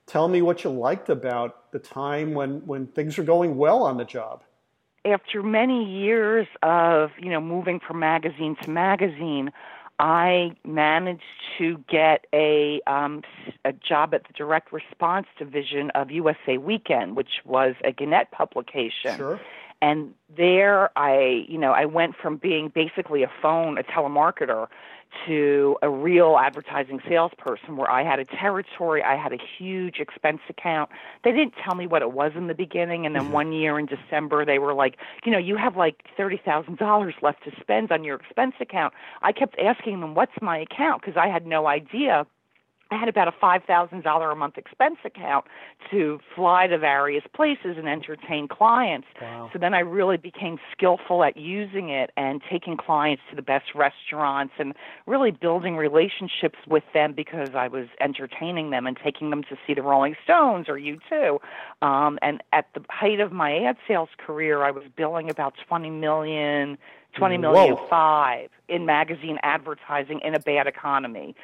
tell 0.06 0.28
me 0.28 0.42
what 0.42 0.64
you 0.64 0.70
liked 0.70 1.08
about 1.08 1.70
the 1.72 1.78
time 1.78 2.34
when, 2.34 2.66
when 2.66 2.86
things 2.86 3.18
are 3.18 3.22
going 3.22 3.56
well 3.56 3.82
on 3.82 3.96
the 3.96 4.04
job. 4.04 4.42
After 5.04 5.42
many 5.42 5.84
years 5.84 6.46
of, 6.62 7.10
you 7.18 7.30
know, 7.30 7.40
moving 7.40 7.80
from 7.80 8.00
magazine 8.00 8.56
to 8.62 8.70
magazine, 8.70 9.50
I 10.00 10.56
managed 10.64 11.22
to 11.58 11.84
get 11.88 12.26
a 12.32 12.80
um, 12.86 13.22
a 13.66 13.72
job 13.72 14.14
at 14.14 14.26
the 14.26 14.32
direct 14.32 14.72
response 14.72 15.26
division 15.38 15.90
of 15.94 16.10
USA 16.10 16.56
Weekend, 16.56 17.16
which 17.16 17.42
was 17.44 17.74
a 17.84 17.92
Gannett 17.92 18.30
publication. 18.30 19.16
Sure. 19.16 19.40
And 19.82 20.12
there 20.36 20.90
I, 20.98 21.44
you 21.48 21.58
know, 21.58 21.72
I 21.72 21.86
went 21.86 22.14
from 22.16 22.36
being 22.36 22.70
basically 22.74 23.22
a 23.22 23.30
phone, 23.40 23.78
a 23.78 23.82
telemarketer 23.82 24.68
to 25.26 25.76
a 25.82 25.90
real 25.90 26.38
advertising 26.40 27.00
salesperson 27.08 27.76
where 27.76 27.90
I 27.90 28.04
had 28.04 28.20
a 28.20 28.24
territory, 28.24 29.02
I 29.02 29.16
had 29.16 29.32
a 29.32 29.38
huge 29.58 29.98
expense 29.98 30.40
account. 30.48 30.90
They 31.24 31.32
didn't 31.32 31.54
tell 31.64 31.74
me 31.74 31.86
what 31.86 32.02
it 32.02 32.12
was 32.12 32.32
in 32.36 32.46
the 32.46 32.54
beginning 32.54 33.06
and 33.06 33.14
then 33.14 33.24
mm-hmm. 33.24 33.32
one 33.32 33.52
year 33.52 33.78
in 33.78 33.86
December 33.86 34.44
they 34.44 34.58
were 34.58 34.74
like, 34.74 34.96
you 35.24 35.32
know, 35.32 35.38
you 35.38 35.56
have 35.56 35.76
like 35.76 36.04
$30,000 36.18 37.22
left 37.22 37.44
to 37.44 37.50
spend 37.60 37.90
on 37.90 38.04
your 38.04 38.16
expense 38.16 38.54
account. 38.60 38.94
I 39.22 39.32
kept 39.32 39.58
asking 39.58 40.00
them, 40.00 40.14
"What's 40.14 40.40
my 40.40 40.58
account?" 40.58 41.02
because 41.02 41.16
I 41.16 41.28
had 41.28 41.46
no 41.46 41.66
idea 41.66 42.26
I 42.90 42.96
had 42.96 43.08
about 43.08 43.28
a 43.28 43.32
$5,000 43.32 44.32
a 44.32 44.34
month 44.34 44.58
expense 44.58 44.96
account 45.04 45.46
to 45.90 46.18
fly 46.34 46.66
to 46.66 46.76
various 46.76 47.22
places 47.34 47.76
and 47.78 47.88
entertain 47.88 48.48
clients. 48.48 49.06
Wow. 49.22 49.48
So 49.52 49.60
then 49.60 49.74
I 49.74 49.80
really 49.80 50.16
became 50.16 50.58
skillful 50.72 51.22
at 51.22 51.36
using 51.36 51.90
it 51.90 52.10
and 52.16 52.42
taking 52.50 52.76
clients 52.76 53.22
to 53.30 53.36
the 53.36 53.42
best 53.42 53.74
restaurants 53.76 54.54
and 54.58 54.74
really 55.06 55.30
building 55.30 55.76
relationships 55.76 56.58
with 56.66 56.82
them 56.92 57.12
because 57.12 57.50
I 57.54 57.68
was 57.68 57.86
entertaining 58.00 58.70
them 58.70 58.86
and 58.86 58.96
taking 58.96 59.30
them 59.30 59.44
to 59.44 59.56
see 59.66 59.74
the 59.74 59.82
Rolling 59.82 60.16
Stones 60.24 60.66
or 60.68 60.74
U2. 60.74 61.38
Um, 61.82 62.18
and 62.22 62.42
at 62.52 62.66
the 62.74 62.84
height 62.90 63.20
of 63.20 63.30
my 63.30 63.56
ad 63.56 63.76
sales 63.86 64.08
career, 64.18 64.64
I 64.64 64.72
was 64.72 64.82
billing 64.96 65.30
about 65.30 65.54
20 65.68 65.90
million, 65.90 66.76
20 67.16 67.38
million 67.38 67.76
Whoa. 67.76 67.86
five 67.88 68.50
in 68.68 68.84
magazine 68.84 69.38
advertising 69.44 70.20
in 70.24 70.34
a 70.34 70.40
bad 70.40 70.66
economy. 70.66 71.36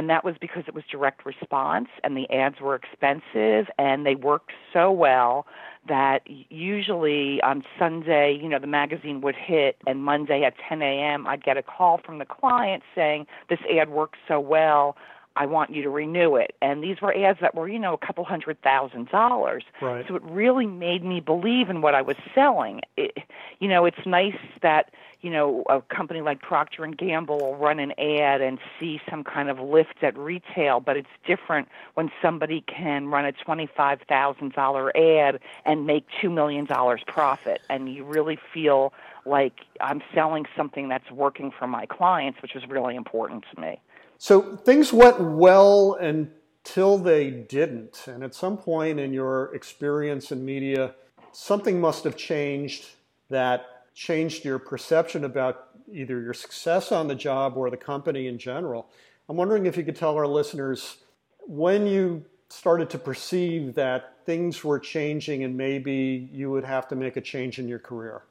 And 0.00 0.08
that 0.08 0.24
was 0.24 0.36
because 0.40 0.62
it 0.66 0.74
was 0.74 0.82
direct 0.90 1.26
response 1.26 1.88
and 2.02 2.16
the 2.16 2.26
ads 2.30 2.58
were 2.58 2.74
expensive 2.74 3.70
and 3.76 4.06
they 4.06 4.14
worked 4.14 4.52
so 4.72 4.90
well 4.90 5.46
that 5.86 6.20
usually 6.26 7.38
on 7.42 7.62
Sunday, 7.78 8.38
you 8.40 8.48
know, 8.48 8.58
the 8.58 8.66
magazine 8.66 9.20
would 9.20 9.34
hit 9.36 9.76
and 9.86 10.02
Monday 10.02 10.42
at 10.42 10.54
10 10.66 10.80
a.m. 10.80 11.26
I'd 11.26 11.44
get 11.44 11.58
a 11.58 11.62
call 11.62 12.00
from 12.02 12.18
the 12.18 12.24
client 12.24 12.82
saying, 12.94 13.26
this 13.50 13.58
ad 13.70 13.90
works 13.90 14.18
so 14.26 14.40
well. 14.40 14.96
I 15.36 15.46
want 15.46 15.70
you 15.70 15.82
to 15.82 15.90
renew 15.90 16.36
it. 16.36 16.54
And 16.60 16.82
these 16.82 17.00
were 17.00 17.16
ads 17.16 17.40
that 17.40 17.54
were, 17.54 17.68
you 17.68 17.78
know, 17.78 17.94
a 17.94 17.98
couple 17.98 18.24
hundred 18.24 18.60
thousand 18.62 19.08
dollars. 19.08 19.64
Right. 19.80 20.04
So 20.08 20.16
it 20.16 20.22
really 20.22 20.66
made 20.66 21.04
me 21.04 21.20
believe 21.20 21.70
in 21.70 21.80
what 21.80 21.94
I 21.94 22.02
was 22.02 22.16
selling. 22.34 22.80
It, 22.96 23.18
you 23.58 23.68
know, 23.68 23.84
it's 23.84 24.04
nice 24.06 24.36
that 24.62 24.90
you 25.22 25.30
know, 25.30 25.64
a 25.68 25.82
company 25.82 26.22
like 26.22 26.40
Procter 26.40 26.84
and 26.84 26.96
Gamble 26.96 27.38
will 27.38 27.56
run 27.56 27.78
an 27.78 27.92
ad 27.98 28.40
and 28.40 28.58
see 28.78 29.00
some 29.08 29.22
kind 29.22 29.50
of 29.50 29.58
lift 29.58 30.02
at 30.02 30.16
retail, 30.16 30.80
but 30.80 30.96
it's 30.96 31.08
different 31.26 31.68
when 31.94 32.10
somebody 32.22 32.62
can 32.62 33.08
run 33.08 33.24
a 33.26 33.32
twenty-five 33.32 34.00
thousand 34.08 34.52
dollar 34.52 34.96
ad 34.96 35.40
and 35.66 35.86
make 35.86 36.06
two 36.20 36.30
million 36.30 36.64
dollars 36.64 37.02
profit, 37.06 37.60
and 37.68 37.92
you 37.92 38.04
really 38.04 38.38
feel 38.52 38.92
like 39.26 39.60
I'm 39.80 40.02
selling 40.14 40.46
something 40.56 40.88
that's 40.88 41.10
working 41.10 41.50
for 41.50 41.66
my 41.66 41.84
clients, 41.84 42.40
which 42.40 42.54
was 42.54 42.66
really 42.66 42.96
important 42.96 43.44
to 43.54 43.60
me. 43.60 43.78
So 44.22 44.42
things 44.54 44.92
went 44.92 45.18
well 45.18 45.94
until 45.94 46.98
they 46.98 47.30
didn't, 47.30 48.04
and 48.06 48.22
at 48.22 48.34
some 48.34 48.58
point 48.58 49.00
in 49.00 49.14
your 49.14 49.54
experience 49.54 50.30
in 50.30 50.44
media, 50.44 50.94
something 51.32 51.80
must 51.80 52.04
have 52.04 52.18
changed 52.18 52.84
that 53.30 53.86
changed 53.94 54.44
your 54.44 54.58
perception 54.58 55.24
about 55.24 55.68
either 55.90 56.20
your 56.20 56.34
success 56.34 56.92
on 56.92 57.08
the 57.08 57.14
job 57.14 57.56
or 57.56 57.70
the 57.70 57.78
company 57.78 58.26
in 58.26 58.36
general. 58.36 58.90
I'm 59.30 59.38
wondering 59.38 59.64
if 59.64 59.78
you 59.78 59.84
could 59.84 59.96
tell 59.96 60.14
our 60.16 60.26
listeners 60.26 60.98
when 61.46 61.86
you 61.86 62.22
started 62.50 62.90
to 62.90 62.98
perceive 62.98 63.74
that 63.76 64.18
things 64.26 64.62
were 64.62 64.78
changing 64.78 65.44
and 65.44 65.56
maybe 65.56 66.28
you 66.30 66.50
would 66.50 66.64
have 66.64 66.86
to 66.88 66.94
make 66.94 67.16
a 67.16 67.22
change 67.22 67.58
in 67.58 67.66
your 67.66 67.78
career. 67.78 68.24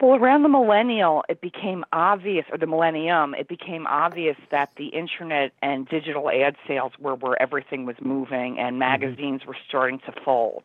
Well, 0.00 0.16
around 0.16 0.42
the 0.42 0.48
millennial, 0.48 1.24
it 1.28 1.40
became 1.40 1.84
obvious, 1.92 2.44
or 2.50 2.58
the 2.58 2.66
millennium, 2.66 3.34
it 3.34 3.48
became 3.48 3.86
obvious 3.86 4.36
that 4.50 4.70
the 4.76 4.88
internet 4.88 5.52
and 5.62 5.88
digital 5.88 6.30
ad 6.30 6.56
sales 6.66 6.92
were 6.98 7.14
where 7.14 7.40
everything 7.40 7.86
was 7.86 7.96
moving 8.00 8.58
and 8.58 8.72
mm-hmm. 8.72 8.78
magazines 8.80 9.46
were 9.46 9.56
starting 9.68 10.00
to 10.00 10.12
fold. 10.24 10.64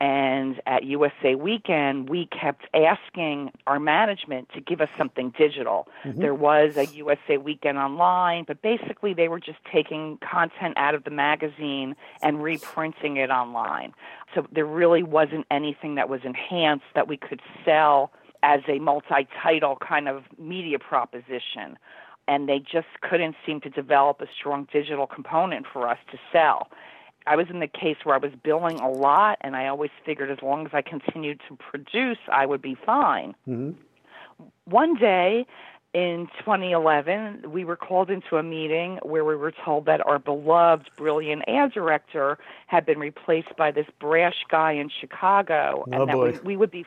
And 0.00 0.60
at 0.66 0.82
USA 0.84 1.36
Weekend, 1.36 2.08
we 2.08 2.26
kept 2.26 2.66
asking 2.74 3.52
our 3.68 3.78
management 3.78 4.48
to 4.54 4.60
give 4.60 4.80
us 4.80 4.88
something 4.98 5.32
digital. 5.38 5.86
Mm-hmm. 6.04 6.20
There 6.20 6.34
was 6.34 6.76
a 6.76 6.84
USA 6.86 7.36
Weekend 7.36 7.78
online, 7.78 8.44
but 8.44 8.60
basically 8.60 9.14
they 9.14 9.28
were 9.28 9.38
just 9.38 9.58
taking 9.72 10.18
content 10.18 10.74
out 10.76 10.96
of 10.96 11.04
the 11.04 11.10
magazine 11.10 11.94
and 12.22 12.42
reprinting 12.42 13.18
it 13.18 13.30
online. 13.30 13.94
So 14.34 14.46
there 14.50 14.66
really 14.66 15.04
wasn't 15.04 15.46
anything 15.50 15.94
that 15.94 16.08
was 16.08 16.22
enhanced 16.24 16.86
that 16.96 17.06
we 17.06 17.16
could 17.16 17.40
sell 17.64 18.10
as 18.44 18.60
a 18.68 18.78
multi 18.78 19.26
title 19.42 19.76
kind 19.76 20.06
of 20.06 20.22
media 20.38 20.78
proposition. 20.78 21.78
And 22.28 22.48
they 22.48 22.58
just 22.58 22.86
couldn't 23.02 23.36
seem 23.44 23.60
to 23.62 23.70
develop 23.70 24.20
a 24.20 24.26
strong 24.38 24.68
digital 24.72 25.06
component 25.06 25.66
for 25.70 25.88
us 25.88 25.98
to 26.12 26.18
sell. 26.32 26.68
I 27.26 27.36
was 27.36 27.46
in 27.48 27.60
the 27.60 27.66
case 27.66 27.96
where 28.04 28.14
I 28.14 28.18
was 28.18 28.32
billing 28.42 28.80
a 28.80 28.90
lot, 28.90 29.38
and 29.40 29.56
I 29.56 29.66
always 29.66 29.90
figured 30.04 30.30
as 30.30 30.38
long 30.42 30.66
as 30.66 30.72
I 30.74 30.82
continued 30.82 31.40
to 31.48 31.56
produce, 31.56 32.18
I 32.30 32.44
would 32.44 32.60
be 32.60 32.76
fine. 32.84 33.34
Mm-hmm. 33.48 33.72
One 34.66 34.94
day 34.94 35.46
in 35.94 36.28
2011, 36.40 37.50
we 37.50 37.64
were 37.64 37.76
called 37.76 38.10
into 38.10 38.36
a 38.36 38.42
meeting 38.42 38.98
where 39.02 39.24
we 39.24 39.36
were 39.36 39.52
told 39.64 39.86
that 39.86 40.06
our 40.06 40.18
beloved, 40.18 40.90
brilliant 40.98 41.44
ad 41.48 41.72
director 41.72 42.38
had 42.66 42.84
been 42.84 42.98
replaced 42.98 43.56
by 43.56 43.70
this 43.70 43.86
brash 44.00 44.44
guy 44.50 44.72
in 44.72 44.90
Chicago, 44.90 45.84
oh, 45.86 45.92
and 45.92 46.08
that 46.08 46.18
we, 46.18 46.38
we 46.40 46.56
would 46.56 46.70
be, 46.70 46.84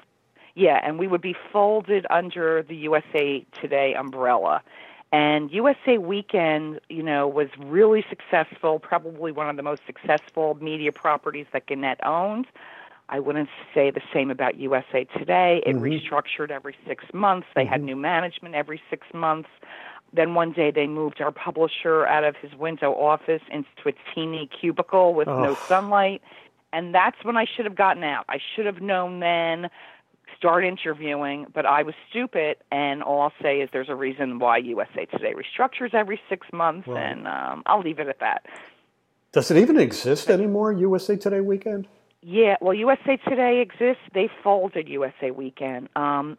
yeah, 0.57 0.79
and 0.83 0.97
we 0.97 1.07
would 1.07 1.21
be 1.21 1.35
folded 1.53 2.07
under 2.09 2.63
the 2.63 2.75
USA 2.75 3.45
Today 3.61 3.93
umbrella. 3.93 4.63
And 5.11 5.51
USA 5.51 5.99
Weekend, 5.99 6.81
you 6.89 7.03
know, 7.03 7.27
was 7.27 7.47
really 7.59 8.03
successful, 8.09 8.79
probably 8.79 9.31
one 9.31 9.49
of 9.49 9.55
the 9.55 9.61
most 9.61 9.83
successful 9.85 10.57
media 10.59 10.91
properties 10.91 11.45
that 11.53 11.67
Gannett 11.67 11.99
owned. 12.03 12.47
I 13.07 13.19
wouldn't 13.19 13.49
say 13.73 13.91
the 13.91 14.01
same 14.11 14.31
about 14.31 14.57
USA 14.57 15.03
Today. 15.03 15.61
It 15.63 15.75
mm-hmm. 15.75 15.83
restructured 15.83 16.49
every 16.49 16.75
six 16.87 17.05
months. 17.13 17.45
They 17.55 17.61
mm-hmm. 17.61 17.71
had 17.71 17.83
new 17.83 17.95
management 17.95 18.55
every 18.55 18.81
six 18.89 19.05
months. 19.13 19.49
Then 20.11 20.33
one 20.33 20.53
day 20.53 20.71
they 20.71 20.87
moved 20.87 21.21
our 21.21 21.31
publisher 21.31 22.07
out 22.07 22.23
of 22.23 22.35
his 22.35 22.55
window 22.55 22.93
office 22.93 23.43
into 23.51 23.69
a 23.85 23.93
teeny 24.15 24.49
cubicle 24.59 25.13
with 25.13 25.27
oh. 25.27 25.39
no 25.39 25.53
sunlight. 25.53 26.23
And 26.73 26.93
that's 26.93 27.23
when 27.23 27.37
I 27.37 27.45
should 27.45 27.65
have 27.65 27.75
gotten 27.75 28.03
out. 28.03 28.25
I 28.27 28.39
should 28.55 28.65
have 28.65 28.81
known 28.81 29.19
then 29.19 29.69
start 30.37 30.63
interviewing, 30.63 31.47
but 31.53 31.65
I 31.65 31.83
was 31.83 31.95
stupid, 32.09 32.57
and 32.71 33.03
all 33.03 33.21
I'll 33.21 33.33
say 33.41 33.61
is 33.61 33.69
there's 33.73 33.89
a 33.89 33.95
reason 33.95 34.39
why 34.39 34.57
USA 34.57 35.05
Today 35.05 35.33
restructures 35.33 35.93
every 35.93 36.19
six 36.29 36.47
months, 36.53 36.87
right. 36.87 37.11
and 37.11 37.27
um, 37.27 37.63
I'll 37.65 37.81
leave 37.81 37.99
it 37.99 38.07
at 38.07 38.19
that. 38.19 38.45
Does 39.31 39.51
it 39.51 39.57
even 39.57 39.79
exist 39.79 40.29
anymore, 40.29 40.71
USA 40.71 41.15
Today 41.15 41.41
Weekend? 41.41 41.87
Yeah, 42.21 42.55
well, 42.61 42.73
USA 42.73 43.17
Today 43.17 43.61
exists. 43.61 44.03
They 44.13 44.29
folded 44.43 44.87
USA 44.89 45.31
Weekend. 45.31 45.89
Um, 45.95 46.37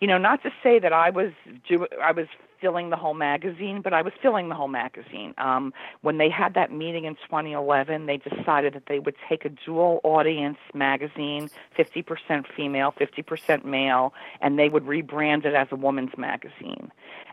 you 0.00 0.06
know, 0.06 0.18
not 0.18 0.42
to 0.42 0.50
say 0.62 0.78
that 0.78 0.92
I 0.92 1.10
was 1.10 1.32
do 1.68 1.86
I 2.02 2.12
was 2.12 2.26
filling 2.64 2.88
the 2.88 2.96
whole 2.96 3.12
magazine, 3.12 3.82
but 3.82 3.92
I 3.92 4.00
was 4.00 4.14
filling 4.22 4.48
the 4.48 4.54
whole 4.54 4.68
magazine. 4.68 5.34
Um, 5.36 5.74
when 6.00 6.16
they 6.16 6.30
had 6.30 6.54
that 6.54 6.72
meeting 6.72 7.04
in 7.04 7.14
2011, 7.16 8.06
they 8.06 8.16
decided 8.16 8.72
that 8.72 8.84
they 8.88 8.98
would 8.98 9.16
take 9.28 9.44
a 9.44 9.50
dual 9.50 10.00
audience 10.02 10.56
magazine, 10.72 11.50
50% 11.78 12.46
female, 12.56 12.94
50% 12.98 13.66
male, 13.66 14.14
and 14.40 14.58
they 14.58 14.70
would 14.70 14.84
rebrand 14.84 15.44
it 15.44 15.52
as 15.52 15.68
a 15.72 15.76
woman's 15.76 16.16
magazine. 16.16 16.90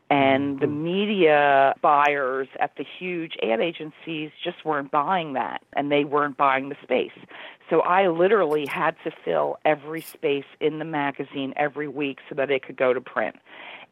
And 0.09 0.59
the 0.59 0.65
mm-hmm. 0.65 0.83
media 0.83 1.75
buyers 1.81 2.49
at 2.59 2.75
the 2.75 2.83
huge 2.83 3.37
ad 3.41 3.61
agencies 3.61 4.31
just 4.43 4.65
weren't 4.65 4.91
buying 4.91 5.31
that, 5.33 5.61
and 5.71 5.89
they 5.89 6.03
weren't 6.03 6.35
buying 6.35 6.67
the 6.67 6.75
space. 6.83 7.17
So 7.69 7.79
I 7.79 8.09
literally 8.09 8.65
had 8.65 8.97
to 9.05 9.11
fill 9.23 9.59
every 9.63 10.01
space 10.01 10.43
in 10.59 10.79
the 10.79 10.85
magazine 10.85 11.53
every 11.55 11.87
week 11.87 12.19
so 12.27 12.35
that 12.35 12.51
it 12.51 12.65
could 12.65 12.75
go 12.75 12.93
to 12.93 12.99
print. 12.99 13.37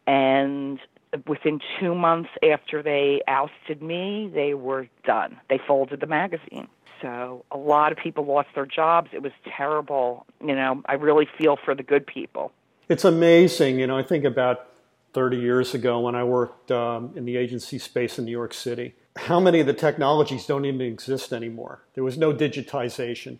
And 0.05 0.79
within 1.27 1.59
two 1.79 1.95
months 1.95 2.29
after 2.43 2.83
they 2.83 3.21
ousted 3.27 3.81
me, 3.81 4.29
they 4.33 4.53
were 4.53 4.87
done. 5.05 5.39
They 5.49 5.59
folded 5.65 5.99
the 6.01 6.07
magazine. 6.07 6.67
So 7.01 7.45
a 7.51 7.57
lot 7.57 7.91
of 7.91 7.97
people 7.97 8.25
lost 8.25 8.49
their 8.55 8.65
jobs. 8.65 9.09
It 9.13 9.21
was 9.21 9.31
terrible. 9.45 10.25
You 10.41 10.55
know, 10.55 10.81
I 10.85 10.93
really 10.93 11.27
feel 11.37 11.57
for 11.63 11.73
the 11.73 11.83
good 11.83 12.05
people. 12.05 12.51
It's 12.89 13.05
amazing. 13.05 13.79
You 13.79 13.87
know, 13.87 13.97
I 13.97 14.03
think 14.03 14.25
about 14.25 14.67
30 15.13 15.37
years 15.37 15.73
ago 15.73 15.99
when 16.01 16.15
I 16.15 16.23
worked 16.23 16.71
um, 16.71 17.13
in 17.15 17.25
the 17.25 17.37
agency 17.37 17.79
space 17.79 18.19
in 18.19 18.25
New 18.25 18.31
York 18.31 18.53
City, 18.53 18.95
how 19.15 19.39
many 19.39 19.59
of 19.59 19.67
the 19.67 19.73
technologies 19.73 20.45
don't 20.45 20.65
even 20.65 20.81
exist 20.81 21.33
anymore? 21.33 21.83
There 21.95 22.03
was 22.03 22.17
no 22.17 22.33
digitization. 22.33 23.39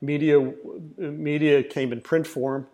Media, 0.00 0.52
media 0.98 1.62
came 1.62 1.92
in 1.92 2.00
print 2.00 2.26
form. 2.26 2.66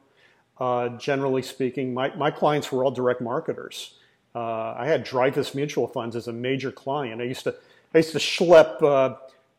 Uh, 0.58 0.90
generally 0.90 1.42
speaking, 1.42 1.92
my, 1.92 2.14
my 2.14 2.30
clients 2.30 2.70
were 2.70 2.84
all 2.84 2.90
direct 2.90 3.20
marketers. 3.20 3.94
Uh, 4.34 4.74
I 4.76 4.86
had 4.86 5.04
Dreyfus 5.04 5.54
Mutual 5.54 5.86
Funds 5.86 6.16
as 6.16 6.28
a 6.28 6.32
major 6.32 6.72
client. 6.72 7.20
I 7.20 7.24
used 7.24 7.44
to 7.44 7.54
I 7.94 7.98
used 7.98 8.12
to 8.12 8.18
schlep 8.18 8.82
uh, 8.82 9.16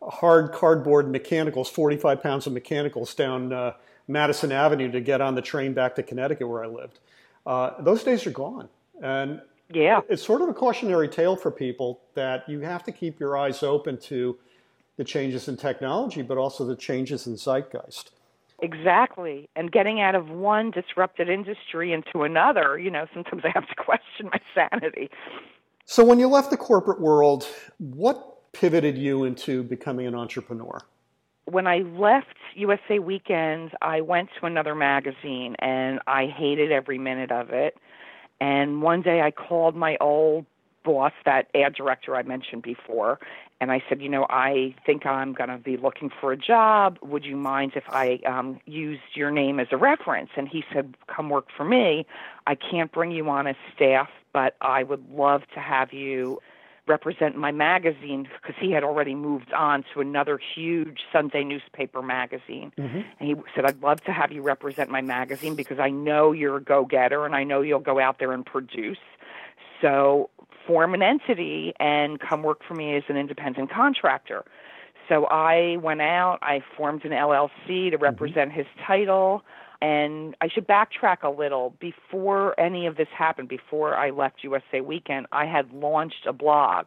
hard 0.10 0.52
cardboard 0.52 1.10
mechanicals, 1.10 1.70
45 1.70 2.22
pounds 2.24 2.48
of 2.48 2.54
mechanicals 2.54 3.14
down 3.14 3.54
uh, 3.54 3.74
Madison 4.08 4.52
Avenue 4.52 4.92
to 4.92 5.02
get 5.02 5.22
on 5.22 5.36
the 5.36 5.42
train 5.42 5.74
back 5.74 5.96
to 5.96 6.04
Connecticut 6.04 6.48
where 6.48 6.64
I 6.64 6.68
lived. 6.68 7.00
Uh, 7.46 7.72
those 7.80 8.04
days 8.04 8.26
are 8.26 8.32
gone. 8.32 8.70
And 9.02 9.42
yeah. 9.72 10.02
it's 10.10 10.24
sort 10.24 10.42
of 10.42 10.50
a 10.50 10.54
cautionary 10.54 11.08
tale 11.08 11.36
for 11.36 11.52
people 11.52 12.02
that 12.16 12.48
you 12.48 12.62
have 12.62 12.84
to 12.84 12.92
keep 12.92 13.20
your 13.20 13.38
eyes 13.38 13.64
open 13.64 13.98
to 14.02 14.38
the 14.98 15.04
changes 15.04 15.48
in 15.48 15.58
technology, 15.58 16.22
but 16.22 16.38
also 16.38 16.66
the 16.66 16.76
changes 16.76 17.28
in 17.28 17.36
zeitgeist. 17.36 18.12
Exactly. 18.62 19.50
And 19.56 19.72
getting 19.72 20.00
out 20.00 20.16
of 20.16 20.30
one 20.30 20.72
disrupted 20.72 21.30
industry 21.30 21.92
into 21.92 22.24
another, 22.24 22.78
you 22.80 22.90
know, 22.90 23.06
sometimes 23.14 23.44
I 23.46 23.50
have 23.54 23.68
to 23.68 23.76
question 23.78 24.30
my 24.32 24.40
sanity. 24.54 25.10
So, 25.86 26.04
when 26.06 26.18
you 26.20 26.28
left 26.28 26.50
the 26.50 26.58
corporate 26.58 27.02
world, 27.02 27.46
what 27.78 28.52
pivoted 28.54 28.98
you 28.98 29.26
into 29.26 29.64
becoming 29.64 30.08
an 30.08 30.16
entrepreneur? 30.16 30.80
When 31.46 31.68
I 31.68 31.80
left 31.80 32.38
USA 32.56 33.00
Weekend, 33.00 33.72
I 33.82 34.00
went 34.00 34.30
to 34.40 34.46
another 34.46 34.76
magazine 34.76 35.56
and 35.60 36.00
I 36.08 36.28
hated 36.28 36.72
every 36.72 36.98
minute 36.98 37.32
of 37.32 37.50
it. 37.50 37.78
And 38.40 38.82
one 38.82 39.02
day 39.02 39.22
I 39.22 39.32
called 39.32 39.76
my 39.76 39.98
old 40.00 40.46
boss, 40.84 41.14
that 41.26 41.48
ad 41.56 41.74
director 41.76 42.16
I 42.16 42.24
mentioned 42.24 42.64
before, 42.64 43.20
and 43.64 43.72
I 43.72 43.82
said, 43.88 44.02
you 44.02 44.10
know, 44.10 44.26
I 44.30 44.76
think 44.86 45.06
I'm 45.06 45.32
going 45.34 45.50
to 45.50 45.58
be 45.58 45.78
looking 45.78 46.10
for 46.20 46.34
a 46.34 46.38
job. 46.38 46.98
Would 47.02 47.24
you 47.24 47.38
mind 47.38 47.74
if 47.76 47.86
I 47.88 48.20
um, 48.26 48.60
used 48.66 49.02
your 49.16 49.32
name 49.32 49.60
as 49.60 49.68
a 49.72 49.78
reference? 49.78 50.32
And 50.36 50.50
he 50.50 50.66
said, 50.74 50.96
come 51.08 51.30
work 51.30 51.48
for 51.56 51.64
me. 51.64 52.06
I 52.46 52.56
can't 52.56 52.92
bring 52.92 53.12
you 53.12 53.30
on 53.30 53.48
as 53.48 53.56
staff, 53.74 54.10
but 54.34 54.58
I 54.60 54.84
would 54.84 55.10
love 55.10 55.44
to 55.54 55.62
have 55.62 55.94
you 55.94 56.40
represent 56.88 57.38
my 57.38 57.52
magazine 57.52 58.28
because 58.42 58.56
he 58.60 58.72
had 58.72 58.84
already 58.84 59.16
moved 59.16 59.54
on 59.54 59.86
to 59.94 60.02
another 60.02 60.38
huge 60.54 61.00
Sunday 61.14 61.46
newspaper 61.46 62.02
magazine. 62.02 62.74
Mm-hmm. 62.78 63.02
And 63.20 63.30
he 63.30 63.36
said, 63.56 63.64
I'd 63.66 63.82
love 63.82 64.02
to 64.02 64.12
have 64.12 64.34
you 64.34 64.42
represent 64.42 64.90
my 64.90 65.02
magazine 65.02 65.56
because 65.56 65.80
I 65.80 65.90
know 65.90 66.34
you're 66.34 66.58
a 66.58 66.64
go 66.64 66.84
getter 66.84 67.26
and 67.26 67.34
I 67.34 67.46
know 67.46 67.62
you'll 67.62 67.80
go 67.80 68.00
out 68.00 68.20
there 68.20 68.34
and 68.34 68.46
produce. 68.46 68.98
So 69.82 70.30
form 70.68 70.94
an 70.94 71.02
entity 71.02 71.74
and 71.80 72.20
come 72.20 72.44
work 72.44 72.62
for 72.68 72.74
me 72.74 72.96
as 72.96 73.04
an 73.10 73.18
independent 73.18 73.72
contractor. 73.72 74.44
So 75.10 75.26
I 75.26 75.78
went 75.82 76.02
out, 76.02 76.40
I 76.42 76.62
formed 76.78 77.06
an 77.06 77.12
LLC 77.12 77.50
to 77.68 77.74
mm-hmm. 77.74 78.04
represent 78.04 78.52
mm-hmm. 78.52 78.60
his 78.60 78.68
title. 78.86 79.44
And 79.82 80.34
I 80.40 80.48
should 80.48 80.66
backtrack 80.66 81.24
a 81.24 81.30
little. 81.30 81.76
Before 81.82 82.58
any 82.58 82.88
of 82.88 82.96
this 82.96 83.10
happened, 83.14 83.50
before 83.50 83.96
I 83.96 84.12
left 84.12 84.38
USA 84.42 84.80
Weekend, 84.80 85.28
I 85.34 85.46
had 85.46 85.74
launched 85.74 86.26
a 86.26 86.32
blog 86.32 86.86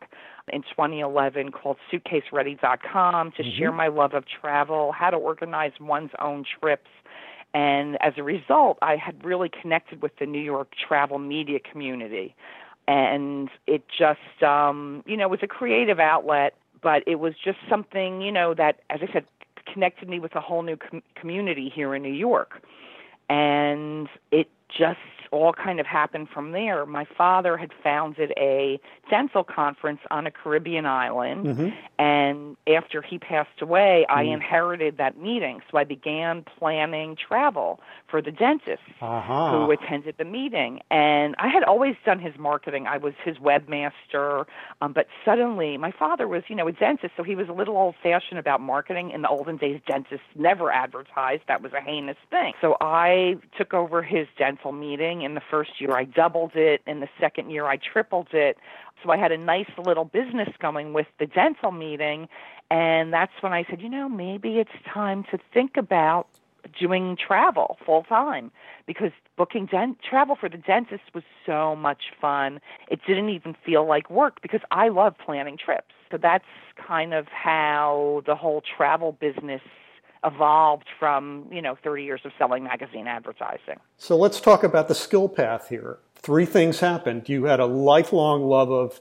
in 0.50 0.62
2011 0.62 1.52
called 1.52 1.76
suitcaseready.com 1.92 3.32
to 3.32 3.42
mm-hmm. 3.42 3.58
share 3.58 3.72
my 3.72 3.88
love 3.88 4.14
of 4.14 4.24
travel, 4.40 4.92
how 4.92 5.10
to 5.10 5.16
organize 5.18 5.72
one's 5.78 6.12
own 6.20 6.44
trips. 6.58 6.88
And 7.52 7.98
as 8.00 8.14
a 8.16 8.22
result, 8.22 8.78
I 8.80 8.96
had 8.96 9.22
really 9.22 9.50
connected 9.50 10.00
with 10.00 10.12
the 10.18 10.26
New 10.26 10.40
York 10.40 10.72
travel 10.88 11.18
media 11.18 11.58
community 11.58 12.34
and 12.88 13.50
it 13.66 13.84
just 13.88 14.42
um 14.42 15.02
you 15.06 15.16
know 15.16 15.28
was 15.28 15.40
a 15.42 15.46
creative 15.46 15.98
outlet 15.98 16.54
but 16.82 17.02
it 17.06 17.16
was 17.16 17.34
just 17.42 17.58
something 17.68 18.20
you 18.20 18.30
know 18.30 18.54
that 18.54 18.80
as 18.90 19.00
i 19.02 19.12
said 19.12 19.24
connected 19.66 20.08
me 20.08 20.18
with 20.18 20.34
a 20.34 20.40
whole 20.40 20.62
new 20.62 20.76
com- 20.76 21.02
community 21.14 21.70
here 21.74 21.94
in 21.94 22.02
new 22.02 22.12
york. 22.12 22.62
And 23.28 24.08
it 24.30 24.48
just 24.68 24.98
all 25.30 25.52
kind 25.52 25.80
of 25.80 25.86
happened 25.86 26.28
from 26.28 26.52
there. 26.52 26.86
My 26.86 27.04
father 27.04 27.56
had 27.56 27.70
founded 27.82 28.32
a 28.36 28.80
dental 29.10 29.44
conference 29.44 30.00
on 30.10 30.26
a 30.26 30.30
Caribbean 30.30 30.86
island, 30.86 31.46
mm-hmm. 31.46 31.68
and 31.98 32.56
after 32.66 33.02
he 33.02 33.18
passed 33.18 33.60
away, 33.60 34.06
mm. 34.08 34.16
I 34.16 34.22
inherited 34.22 34.98
that 34.98 35.18
meeting. 35.18 35.60
So 35.70 35.78
I 35.78 35.84
began 35.84 36.44
planning 36.58 37.16
travel 37.16 37.80
for 38.08 38.20
the 38.20 38.32
dentist 38.32 38.82
uh-huh. 39.00 39.50
who 39.50 39.70
attended 39.70 40.16
the 40.18 40.24
meeting. 40.24 40.80
And 40.90 41.34
I 41.38 41.48
had 41.48 41.62
always 41.62 41.96
done 42.04 42.18
his 42.18 42.36
marketing. 42.38 42.86
I 42.86 42.98
was 42.98 43.14
his 43.24 43.36
webmaster, 43.38 44.46
um, 44.80 44.92
but 44.92 45.06
suddenly 45.24 45.76
my 45.76 45.92
father 45.92 46.26
was, 46.28 46.42
you 46.48 46.56
know, 46.56 46.68
a 46.68 46.72
dentist, 46.72 47.14
so 47.16 47.22
he 47.22 47.34
was 47.34 47.48
a 47.48 47.52
little 47.52 47.76
old-fashioned 47.76 48.38
about 48.38 48.60
marketing. 48.60 49.10
In 49.10 49.22
the 49.22 49.28
olden 49.28 49.56
days, 49.56 49.80
dentists 49.86 50.26
never 50.34 50.72
advertised. 50.72 51.42
That 51.48 51.62
was 51.62 51.72
a 51.72 51.80
heinous 51.80 52.16
thing. 52.30 52.52
So 52.60 52.76
I 52.80 53.36
took 53.56 53.74
over 53.74 54.02
his 54.02 54.26
dental 54.36 54.72
meeting. 54.72 55.15
In 55.22 55.34
the 55.34 55.42
first 55.50 55.80
year, 55.80 55.96
I 55.96 56.04
doubled 56.04 56.52
it. 56.54 56.82
In 56.86 57.00
the 57.00 57.08
second 57.20 57.50
year, 57.50 57.66
I 57.66 57.76
tripled 57.76 58.28
it. 58.32 58.58
So 59.02 59.10
I 59.10 59.16
had 59.16 59.32
a 59.32 59.38
nice 59.38 59.70
little 59.78 60.04
business 60.04 60.48
going 60.60 60.92
with 60.92 61.06
the 61.18 61.26
dental 61.26 61.72
meeting. 61.72 62.28
And 62.70 63.12
that's 63.12 63.32
when 63.40 63.52
I 63.52 63.64
said, 63.68 63.80
you 63.80 63.88
know, 63.88 64.08
maybe 64.08 64.58
it's 64.58 64.70
time 64.92 65.24
to 65.30 65.38
think 65.52 65.76
about 65.76 66.26
doing 66.78 67.16
travel 67.16 67.78
full 67.84 68.02
time 68.02 68.50
because 68.86 69.12
booking 69.36 69.66
dent- 69.66 69.98
travel 70.02 70.36
for 70.36 70.48
the 70.48 70.56
dentist 70.56 71.04
was 71.14 71.24
so 71.44 71.76
much 71.76 72.04
fun. 72.20 72.60
It 72.90 73.00
didn't 73.06 73.28
even 73.28 73.54
feel 73.64 73.86
like 73.86 74.10
work 74.10 74.42
because 74.42 74.60
I 74.70 74.88
love 74.88 75.14
planning 75.24 75.56
trips. 75.56 75.94
So 76.10 76.18
that's 76.18 76.44
kind 76.76 77.14
of 77.14 77.26
how 77.28 78.22
the 78.26 78.34
whole 78.34 78.62
travel 78.76 79.12
business 79.12 79.62
evolved 80.26 80.86
from, 80.98 81.46
you 81.50 81.62
know, 81.62 81.76
30 81.82 82.02
years 82.02 82.20
of 82.24 82.32
selling 82.36 82.64
magazine 82.64 83.06
advertising. 83.06 83.76
So 83.96 84.16
let's 84.16 84.40
talk 84.40 84.64
about 84.64 84.88
the 84.88 84.94
skill 84.94 85.28
path 85.28 85.68
here. 85.68 85.98
Three 86.16 86.44
things 86.44 86.80
happened. 86.80 87.28
You 87.28 87.44
had 87.44 87.60
a 87.60 87.66
lifelong 87.66 88.42
love 88.42 88.70
of 88.70 89.00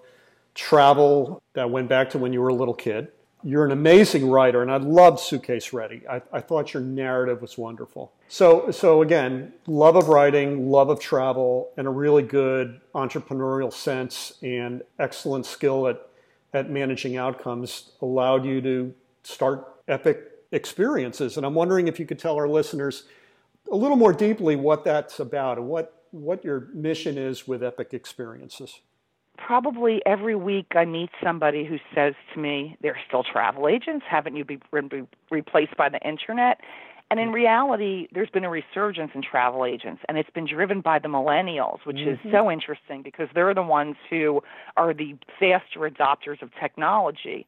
travel 0.54 1.42
that 1.54 1.70
went 1.70 1.90
back 1.90 2.12
to 2.12 2.20
when 2.20 2.32
you 2.32 2.42
were 2.42 2.50
a 2.50 2.54
little 2.54 2.74
kid. 2.74 3.10
You're 3.44 3.66
an 3.66 3.72
amazing 3.72 4.28
writer, 4.28 4.62
and 4.62 4.72
I 4.72 4.78
loved 4.78 5.20
Suitcase 5.20 5.72
Ready. 5.72 6.02
I, 6.10 6.22
I 6.32 6.42
thought 6.42 6.74
your 6.74 6.82
narrative 6.82 7.42
was 7.42 7.58
wonderful. 7.58 8.12
So, 8.28 8.72
so 8.72 9.04
again, 9.04 9.54
love 9.68 9.96
of 9.96 10.08
writing, 10.08 10.70
love 10.72 10.90
of 10.90 11.00
travel, 11.00 11.70
and 11.78 11.86
a 11.86 11.92
really 11.92 12.24
good 12.24 12.82
entrepreneurial 12.96 13.72
sense 13.72 14.34
and 14.42 14.82
excellent 14.98 15.46
skill 15.46 15.88
at, 15.88 16.08
at 16.54 16.72
managing 16.72 17.18
outcomes 17.18 17.92
allowed 18.02 18.46
you 18.46 18.62
to 18.62 18.94
start 19.24 19.68
Epic 19.88 20.35
experiences. 20.56 21.38
And 21.38 21.46
I'm 21.46 21.54
wondering 21.54 21.88
if 21.88 22.00
you 22.00 22.06
could 22.06 22.20
tell 22.20 22.36
our 22.36 22.48
listeners 22.48 23.04
a 23.72 23.76
little 23.76 23.98
more 23.98 24.13
deeply 24.13 24.56
what 24.56 24.84
that's 24.84 25.20
about 25.20 25.58
and 25.58 25.68
what, 25.68 26.04
what 26.12 26.44
your 26.44 26.70
mission 26.74 27.18
is 27.18 27.48
with 27.48 27.63
Epic 27.63 27.94
Experiences. 27.94 28.80
Probably 29.38 30.02
every 30.06 30.36
week 30.36 30.68
I 30.76 30.86
meet 30.86 31.10
somebody 31.22 31.65
who 31.65 31.78
says 31.94 32.13
to 32.34 32.39
me, 32.39 32.78
They're 32.82 32.98
still 33.08 33.24
travel 33.24 33.68
agents. 33.68 34.06
Haven't 34.10 34.36
you 34.38 34.46
been 34.46 34.62
re- 34.72 35.08
replaced 35.30 35.76
by 35.76 35.89
the 35.89 36.00
internet? 36.08 36.62
And 37.12 37.20
in 37.20 37.32
reality, 37.32 38.08
there's 38.13 38.32
been 38.32 38.46
a 38.46 38.50
resurgence 38.50 39.12
in 39.13 39.22
travel 39.22 39.63
agents, 39.63 40.02
and 40.10 40.18
it's 40.18 40.30
been 40.32 40.48
driven 40.48 40.82
by 40.82 40.98
the 40.98 41.08
millennials, 41.08 41.86
which 41.86 41.98
mm-hmm. 41.98 42.28
is 42.28 42.34
so 42.34 42.50
interesting 42.50 43.04
because 43.04 43.28
they're 43.36 43.54
the 43.54 43.62
ones 43.62 43.96
who 44.10 44.41
are 44.76 44.91
the 44.91 45.15
faster 45.39 45.82
adopters 45.82 46.41
of 46.41 46.50
technology 46.60 47.46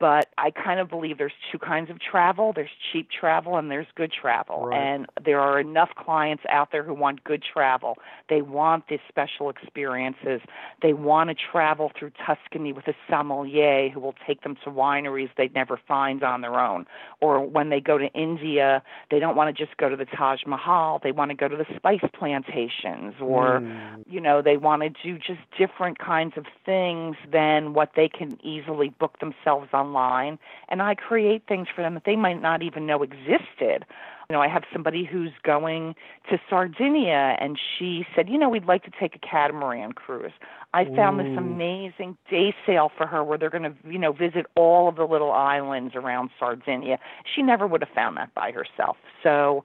but 0.00 0.28
I 0.38 0.50
kind 0.50 0.78
of 0.78 0.88
believe 0.88 1.18
there's 1.18 1.32
two 1.50 1.58
kinds 1.58 1.90
of 1.90 1.98
travel. 2.00 2.52
There's 2.54 2.70
cheap 2.92 3.08
travel 3.10 3.56
and 3.56 3.70
there's 3.70 3.86
good 3.96 4.12
travel. 4.12 4.66
Right. 4.66 4.78
And 4.78 5.06
there 5.24 5.40
are 5.40 5.58
enough 5.58 5.90
clients 5.96 6.44
out 6.48 6.70
there 6.70 6.84
who 6.84 6.94
want 6.94 7.24
good 7.24 7.42
travel. 7.42 7.98
They 8.28 8.42
want 8.42 8.84
these 8.88 9.00
special 9.08 9.50
experiences. 9.50 10.40
They 10.82 10.92
want 10.92 11.30
to 11.30 11.36
travel 11.50 11.90
through 11.98 12.12
Tuscany 12.24 12.72
with 12.72 12.86
a 12.86 12.94
sommelier 13.10 13.88
who 13.88 14.00
will 14.00 14.14
take 14.26 14.42
them 14.42 14.56
to 14.64 14.70
wineries 14.70 15.30
they'd 15.36 15.54
never 15.54 15.80
find 15.88 16.22
on 16.22 16.42
their 16.42 16.60
own. 16.60 16.86
Or 17.20 17.44
when 17.44 17.70
they 17.70 17.80
go 17.80 17.98
to 17.98 18.06
India, 18.12 18.82
they 19.10 19.18
don't 19.18 19.36
want 19.36 19.54
to 19.54 19.64
just 19.64 19.76
go 19.78 19.88
to 19.88 19.96
the 19.96 20.04
Taj 20.04 20.42
Mahal. 20.46 21.00
They 21.02 21.12
want 21.12 21.30
to 21.30 21.36
go 21.36 21.48
to 21.48 21.56
the 21.56 21.66
spice 21.76 22.00
plantations 22.14 23.14
or 23.20 23.60
mm. 23.60 24.04
you 24.08 24.20
know, 24.20 24.42
they 24.42 24.56
want 24.56 24.82
to 24.82 24.90
do 25.02 25.18
just 25.18 25.40
different 25.58 25.98
kinds 25.98 26.34
of 26.36 26.44
things 26.64 27.16
than 27.32 27.74
what 27.74 27.92
they 27.96 28.08
can 28.08 28.38
easily 28.44 28.90
book 28.90 29.18
themselves 29.18 29.68
on 29.72 29.87
online 29.88 30.38
and 30.68 30.82
I 30.82 30.94
create 30.94 31.42
things 31.48 31.68
for 31.74 31.82
them 31.82 31.94
that 31.94 32.04
they 32.04 32.16
might 32.16 32.40
not 32.40 32.62
even 32.62 32.86
know 32.86 33.02
existed. 33.02 33.84
You 34.28 34.36
know, 34.36 34.42
I 34.42 34.48
have 34.48 34.64
somebody 34.72 35.08
who's 35.10 35.32
going 35.42 35.94
to 36.30 36.38
Sardinia 36.50 37.36
and 37.40 37.58
she 37.78 38.04
said, 38.14 38.28
you 38.28 38.36
know, 38.36 38.48
we'd 38.48 38.66
like 38.66 38.84
to 38.84 38.90
take 39.00 39.14
a 39.14 39.18
catamaran 39.18 39.92
cruise. 39.92 40.32
I 40.74 40.84
found 40.84 41.18
Ooh. 41.18 41.24
this 41.24 41.38
amazing 41.38 42.18
day 42.30 42.54
sail 42.66 42.90
for 42.94 43.06
her 43.06 43.24
where 43.24 43.38
they're 43.38 43.48
going 43.48 43.62
to, 43.62 43.74
you 43.88 43.98
know, 43.98 44.12
visit 44.12 44.44
all 44.54 44.88
of 44.88 44.96
the 44.96 45.04
little 45.04 45.32
islands 45.32 45.94
around 45.94 46.28
Sardinia. 46.38 46.98
She 47.34 47.40
never 47.40 47.66
would 47.66 47.80
have 47.80 47.94
found 47.94 48.18
that 48.18 48.34
by 48.34 48.52
herself. 48.52 48.98
So 49.22 49.62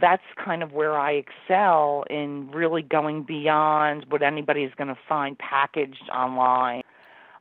that's 0.00 0.22
kind 0.42 0.62
of 0.62 0.72
where 0.72 0.98
I 0.98 1.12
excel 1.12 2.04
in 2.10 2.50
really 2.52 2.82
going 2.82 3.22
beyond 3.22 4.06
what 4.08 4.22
anybody 4.22 4.62
is 4.62 4.72
going 4.76 4.88
to 4.88 4.98
find 5.08 5.38
packaged 5.38 6.08
online 6.12 6.82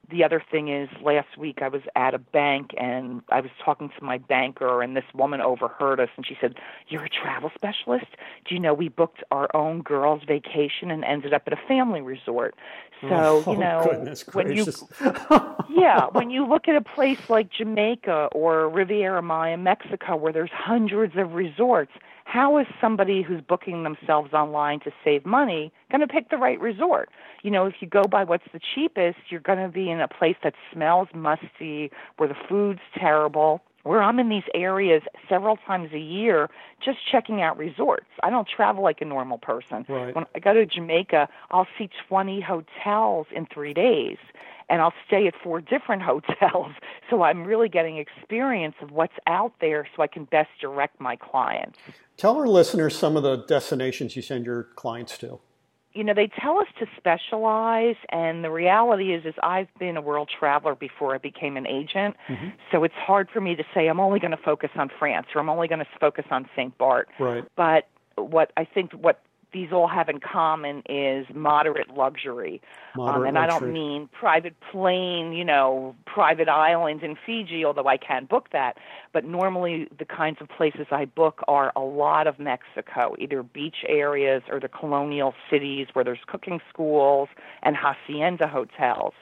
the 0.10 0.24
other 0.24 0.44
thing 0.52 0.70
is 0.70 0.90
last 1.02 1.38
week 1.38 1.60
I 1.62 1.68
was 1.68 1.82
at 1.96 2.14
a 2.14 2.20
bank 2.20 2.72
and 2.78 3.22
I 3.30 3.42
was 3.42 3.52
talking 3.64 3.90
to 3.98 4.04
my 4.04 4.18
banker 4.18 4.82
and 4.82 4.96
this 4.96 5.06
woman 5.14 5.42
overheard 5.42 6.00
us 6.00 6.10
and 6.18 6.26
she 6.26 6.38
said, 6.40 6.56
"You're 6.88 7.06
a 7.06 7.10
travel 7.10 7.52
specialist? 7.56 8.08
Do 8.48 8.56
you 8.56 8.60
know 8.60 8.74
we 8.74 8.90
booked 8.90 9.24
our 9.32 9.54
own 9.56 9.82
girls 9.82 10.24
vacation 10.28 10.92
and 10.92 11.04
ended 11.04 11.34
up 11.34 11.44
at 11.48 11.54
a 11.54 11.60
family 11.68 12.02
resort?" 12.02 12.56
So, 13.02 13.44
oh, 13.46 13.52
you 13.52 13.58
oh, 13.58 13.60
know, 13.60 14.16
when 14.34 14.52
you 14.52 14.66
Yeah, 15.70 16.08
when 16.12 16.30
you 16.30 16.48
look 16.48 16.68
at 16.68 16.76
a 16.76 16.82
place 16.82 17.20
like 17.30 17.52
Jamaica 17.52 18.30
or 18.34 18.70
Riviera 18.70 19.22
Maya, 19.22 19.58
Mexico 19.58 20.16
where 20.16 20.32
there's 20.32 20.52
hundreds 20.54 21.16
of 21.18 21.34
resorts, 21.34 21.92
how 22.26 22.58
is 22.58 22.66
somebody 22.82 23.22
who's 23.22 23.40
booking 23.40 23.84
themselves 23.84 24.34
online 24.34 24.80
to 24.82 24.92
save 25.04 25.26
money 25.26 25.72
going 25.90 26.02
to 26.02 26.08
pick 26.08 26.30
the 26.30 26.38
right 26.38 26.60
resort? 26.60 27.10
You 27.44 27.52
know, 27.52 27.66
if 27.66 27.76
you 27.80 27.88
go 27.88 28.04
by 28.04 28.24
what's 28.24 28.44
the 28.52 28.60
cheapest, 28.60 29.18
you're 29.30 29.40
going 29.40 29.60
to 29.60 29.70
be 29.70 29.90
in 29.90 30.02
a 30.02 30.08
place 30.08 30.36
that 30.44 30.54
smells 30.74 31.08
musty, 31.14 31.92
where 32.18 32.28
the 32.28 32.36
food's 32.50 32.82
terrible, 32.98 33.62
where 33.86 34.02
I'm 34.02 34.20
in 34.20 34.30
these 34.30 34.44
areas 34.56 35.04
several 35.30 35.58
times 35.58 35.94
a 35.94 36.00
year 36.00 36.50
just 36.84 36.98
checking 37.10 37.42
out 37.42 37.56
resorts. 37.58 38.08
I 38.24 38.32
don't 38.32 38.48
travel 38.48 38.84
like 38.84 39.00
a 39.00 39.06
normal 39.06 39.38
person. 39.38 39.86
Right. 39.88 40.14
When 40.14 40.26
I 40.34 40.40
go 40.40 40.54
to 40.56 40.66
Jamaica, 40.66 41.30
I'll 41.52 41.68
see 41.78 41.90
20 42.10 42.42
hotels 42.42 43.28
in 43.32 43.46
3 43.46 43.74
days 43.76 44.18
and 44.70 44.82
I'll 44.82 44.94
stay 45.06 45.28
at 45.28 45.36
four 45.44 45.62
different 45.62 46.02
hotels. 46.02 46.72
So 47.12 47.22
I'm 47.22 47.44
really 47.44 47.70
getting 47.70 47.98
experience 47.98 48.76
of 48.82 48.92
what's 48.92 49.14
out 49.28 49.54
there 49.62 49.88
so 49.96 50.02
I 50.02 50.08
can 50.08 50.26
best 50.26 50.50
direct 50.60 51.00
my 51.00 51.16
clients. 51.16 51.78
Tell 52.18 52.36
our 52.38 52.48
listeners 52.48 52.98
some 52.98 53.16
of 53.16 53.22
the 53.22 53.46
destinations 53.46 54.16
you 54.16 54.24
send 54.24 54.48
your 54.48 54.64
clients 54.76 55.18
to 55.20 55.40
you 55.96 56.04
know 56.04 56.14
they 56.14 56.30
tell 56.40 56.60
us 56.60 56.68
to 56.80 56.86
specialize 56.98 57.96
and 58.10 58.44
the 58.44 58.52
reality 58.52 59.14
is 59.14 59.26
is 59.26 59.34
I've 59.42 59.74
been 59.80 59.98
a 59.98 60.02
world 60.02 60.30
traveler 60.38 60.76
before 60.76 61.16
I 61.16 61.18
became 61.18 61.58
an 61.58 61.66
agent 61.66 62.16
mm-hmm. 62.30 62.50
so 62.72 62.84
it's 62.84 62.94
hard 62.96 63.30
for 63.34 63.42
me 63.42 63.56
to 63.56 63.64
say 63.74 63.88
I'm 63.88 64.00
only 64.00 64.20
going 64.20 64.32
to 64.32 64.44
focus 64.44 64.70
on 64.76 64.90
France 65.00 65.28
or 65.34 65.42
I'm 65.42 65.50
only 65.50 65.68
going 65.68 65.80
to 65.80 65.88
focus 66.00 66.26
on 66.30 66.48
St. 66.56 66.78
Bart 66.78 67.08
right 67.20 67.44
but 67.56 67.88
what 68.16 68.52
I 68.58 68.66
think 68.66 68.92
what 68.94 69.22
these 69.56 69.72
all 69.72 69.88
have 69.88 70.10
in 70.10 70.20
common 70.20 70.84
is 70.90 71.26
moderate 71.34 71.90
luxury. 71.96 72.62
Moderate 72.94 73.22
um, 73.22 73.26
and 73.28 73.36
luxury. 73.36 73.56
I 73.56 73.60
don't 73.60 73.74
mean 73.74 74.10
private 74.12 74.56
plane, 74.70 75.32
you 75.32 75.46
know, 75.46 75.96
private 76.06 76.50
islands 76.50 77.04
in 77.04 77.16
Fiji, 77.26 77.64
although 77.64 77.88
I 77.88 77.96
can 77.96 78.26
book 78.26 78.50
that. 78.52 78.78
But 79.14 79.24
normally 79.24 79.88
the 79.98 80.04
kinds 80.04 80.40
of 80.42 80.50
places 80.50 80.88
I 80.92 81.06
book 81.06 81.42
are 81.48 81.72
a 81.74 81.80
lot 81.80 82.28
of 82.28 82.38
Mexico, 82.38 83.16
either 83.18 83.44
beach 83.44 83.86
areas 83.88 84.44
or 84.52 84.60
the 84.60 84.68
colonial 84.68 85.34
cities 85.50 85.88
where 85.94 86.04
there's 86.04 86.26
cooking 86.28 86.60
schools 86.68 87.30
and 87.64 87.78
hacienda 87.78 88.48
hotels 88.48 89.14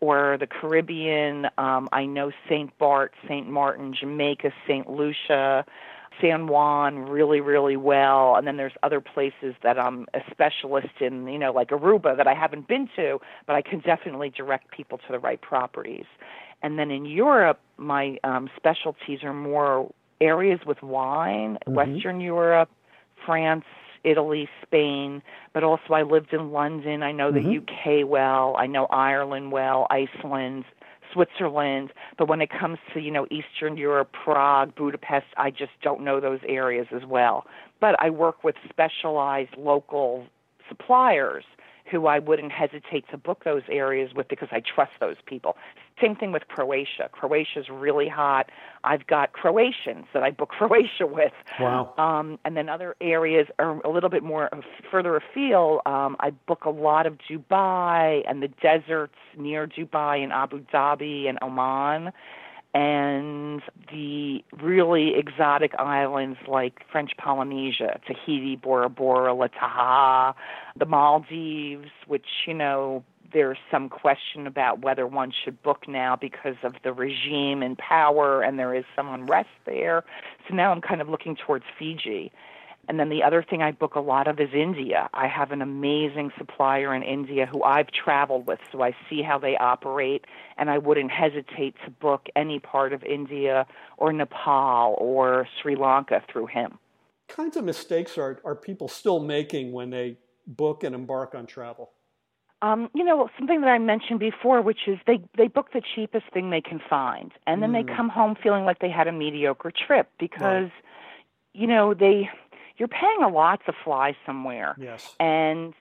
or 0.00 0.36
the 0.38 0.46
Caribbean. 0.46 1.46
Um, 1.56 1.88
I 1.92 2.04
know 2.04 2.30
St. 2.46 2.76
Bart, 2.76 3.14
St. 3.26 3.48
Martin, 3.48 3.94
Jamaica, 3.98 4.52
St. 4.66 4.88
Lucia, 4.88 5.64
San 6.20 6.46
Juan 6.46 7.00
really, 7.00 7.40
really 7.40 7.76
well. 7.76 8.36
And 8.36 8.46
then 8.46 8.56
there's 8.56 8.72
other 8.82 9.00
places 9.00 9.54
that 9.62 9.78
I'm 9.78 10.06
a 10.14 10.20
specialist 10.30 11.00
in, 11.00 11.26
you 11.28 11.38
know, 11.38 11.52
like 11.52 11.68
Aruba 11.68 12.16
that 12.16 12.26
I 12.26 12.34
haven't 12.34 12.68
been 12.68 12.88
to, 12.96 13.20
but 13.46 13.56
I 13.56 13.62
can 13.62 13.80
definitely 13.80 14.30
direct 14.30 14.70
people 14.70 14.98
to 14.98 15.04
the 15.10 15.18
right 15.18 15.40
properties. 15.40 16.06
And 16.62 16.78
then 16.78 16.90
in 16.90 17.06
Europe, 17.06 17.60
my 17.76 18.18
um, 18.24 18.50
specialties 18.56 19.22
are 19.22 19.34
more 19.34 19.92
areas 20.20 20.60
with 20.66 20.82
wine, 20.82 21.58
mm-hmm. 21.66 21.74
Western 21.74 22.20
Europe, 22.20 22.70
France, 23.24 23.64
Italy, 24.04 24.48
Spain, 24.62 25.22
but 25.52 25.64
also 25.64 25.92
I 25.92 26.02
lived 26.02 26.32
in 26.32 26.52
London. 26.52 27.02
I 27.02 27.12
know 27.12 27.32
mm-hmm. 27.32 27.48
the 27.48 28.02
UK 28.02 28.08
well. 28.08 28.56
I 28.58 28.66
know 28.66 28.86
Ireland 28.86 29.52
well, 29.52 29.86
Iceland, 29.90 30.64
Switzerland, 31.12 31.92
but 32.16 32.28
when 32.28 32.40
it 32.40 32.50
comes 32.50 32.78
to, 32.94 33.00
you 33.00 33.10
know, 33.10 33.26
Eastern 33.30 33.76
Europe, 33.76 34.10
Prague, 34.12 34.74
Budapest, 34.74 35.26
I 35.36 35.50
just 35.50 35.72
don't 35.82 36.02
know 36.02 36.20
those 36.20 36.40
areas 36.46 36.86
as 36.94 37.04
well. 37.06 37.46
But 37.80 37.94
I 38.02 38.10
work 38.10 38.44
with 38.44 38.56
specialized 38.68 39.56
local 39.56 40.26
suppliers 40.68 41.44
who 41.90 42.06
I 42.06 42.18
wouldn't 42.18 42.52
hesitate 42.52 43.04
to 43.10 43.16
book 43.16 43.44
those 43.44 43.62
areas 43.70 44.10
with 44.14 44.28
because 44.28 44.48
I 44.50 44.60
trust 44.60 44.92
those 45.00 45.16
people. 45.26 45.56
Same 46.00 46.16
thing 46.16 46.32
with 46.32 46.48
Croatia. 46.48 47.08
Croatia's 47.12 47.68
really 47.70 48.08
hot. 48.08 48.50
I've 48.84 49.06
got 49.06 49.32
Croatians 49.32 50.06
that 50.14 50.22
I 50.22 50.30
book 50.30 50.48
Croatia 50.58 51.06
with. 51.06 51.32
Wow. 51.60 51.94
Um, 51.98 52.38
and 52.44 52.56
then 52.56 52.68
other 52.68 52.96
areas 53.00 53.46
are 53.58 53.80
a 53.82 53.90
little 53.90 54.10
bit 54.10 54.22
more 54.22 54.50
further 54.90 55.16
afield. 55.16 55.80
Um, 55.86 56.16
I 56.20 56.30
book 56.30 56.64
a 56.64 56.70
lot 56.70 57.06
of 57.06 57.18
Dubai 57.18 58.22
and 58.28 58.42
the 58.42 58.48
deserts 58.48 59.16
near 59.36 59.66
Dubai 59.66 60.22
and 60.22 60.32
Abu 60.32 60.60
Dhabi 60.72 61.28
and 61.28 61.38
Oman 61.42 62.12
and 62.74 63.62
the 63.90 64.44
really 64.62 65.14
exotic 65.16 65.72
islands 65.78 66.38
like 66.46 66.80
French 66.92 67.12
Polynesia, 67.16 67.98
Tahiti, 68.06 68.56
Bora 68.56 68.90
Bora, 68.90 69.34
Lataha, 69.34 70.34
the 70.76 70.84
Maldives, 70.84 71.90
which, 72.06 72.26
you 72.46 72.54
know, 72.54 73.02
there's 73.32 73.58
some 73.70 73.88
question 73.88 74.46
about 74.46 74.80
whether 74.80 75.06
one 75.06 75.32
should 75.44 75.62
book 75.62 75.86
now 75.86 76.16
because 76.16 76.56
of 76.62 76.74
the 76.82 76.92
regime 76.92 77.62
in 77.62 77.76
power 77.76 78.42
and 78.42 78.58
there 78.58 78.74
is 78.74 78.84
some 78.96 79.08
unrest 79.08 79.48
there. 79.66 80.04
So 80.48 80.54
now 80.54 80.70
I'm 80.70 80.80
kind 80.80 81.00
of 81.00 81.08
looking 81.08 81.36
towards 81.36 81.64
Fiji. 81.78 82.32
And 82.88 82.98
then 82.98 83.10
the 83.10 83.22
other 83.22 83.42
thing 83.42 83.60
I 83.60 83.72
book 83.72 83.96
a 83.96 84.00
lot 84.00 84.28
of 84.28 84.40
is 84.40 84.48
India. 84.54 85.10
I 85.12 85.28
have 85.28 85.52
an 85.52 85.60
amazing 85.60 86.32
supplier 86.38 86.94
in 86.94 87.02
India 87.02 87.44
who 87.44 87.62
I've 87.62 87.88
traveled 87.88 88.46
with, 88.46 88.60
so 88.72 88.82
I 88.82 88.96
see 89.10 89.20
how 89.20 89.38
they 89.38 89.58
operate, 89.58 90.24
and 90.56 90.70
I 90.70 90.78
wouldn't 90.78 91.10
hesitate 91.10 91.74
to 91.84 91.90
book 91.90 92.28
any 92.34 92.58
part 92.60 92.94
of 92.94 93.04
India 93.04 93.66
or 93.98 94.10
Nepal 94.14 94.96
or 94.98 95.46
Sri 95.60 95.76
Lanka 95.76 96.22
through 96.32 96.46
him. 96.46 96.78
What 97.26 97.36
kinds 97.36 97.58
of 97.58 97.64
mistakes 97.64 98.16
are, 98.16 98.40
are 98.42 98.56
people 98.56 98.88
still 98.88 99.20
making 99.20 99.72
when 99.72 99.90
they 99.90 100.16
book 100.46 100.82
and 100.82 100.94
embark 100.94 101.34
on 101.34 101.44
travel? 101.44 101.90
Um, 102.60 102.90
you 102.92 103.04
know, 103.04 103.28
something 103.38 103.60
that 103.60 103.68
I 103.68 103.78
mentioned 103.78 104.18
before, 104.18 104.60
which 104.62 104.88
is 104.88 104.98
they 105.06 105.20
they 105.36 105.46
book 105.46 105.72
the 105.72 105.82
cheapest 105.94 106.26
thing 106.32 106.50
they 106.50 106.60
can 106.60 106.80
find, 106.90 107.30
and 107.46 107.62
then 107.62 107.70
mm. 107.70 107.86
they 107.86 107.94
come 107.94 108.08
home 108.08 108.34
feeling 108.42 108.64
like 108.64 108.80
they 108.80 108.90
had 108.90 109.06
a 109.06 109.12
mediocre 109.12 109.70
trip 109.70 110.10
because, 110.18 110.40
right. 110.40 110.72
you 111.54 111.68
know, 111.68 111.94
they 111.94 112.28
you're 112.78 112.88
paying 112.88 113.22
a 113.22 113.28
lot 113.28 113.60
to 113.66 113.72
fly 113.84 114.16
somewhere. 114.24 114.74
Yes. 114.78 115.14
And 115.20 115.74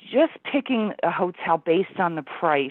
just 0.00 0.32
picking 0.50 0.92
a 1.02 1.10
hotel 1.10 1.58
based 1.58 1.98
on 1.98 2.16
the 2.16 2.22
price, 2.22 2.70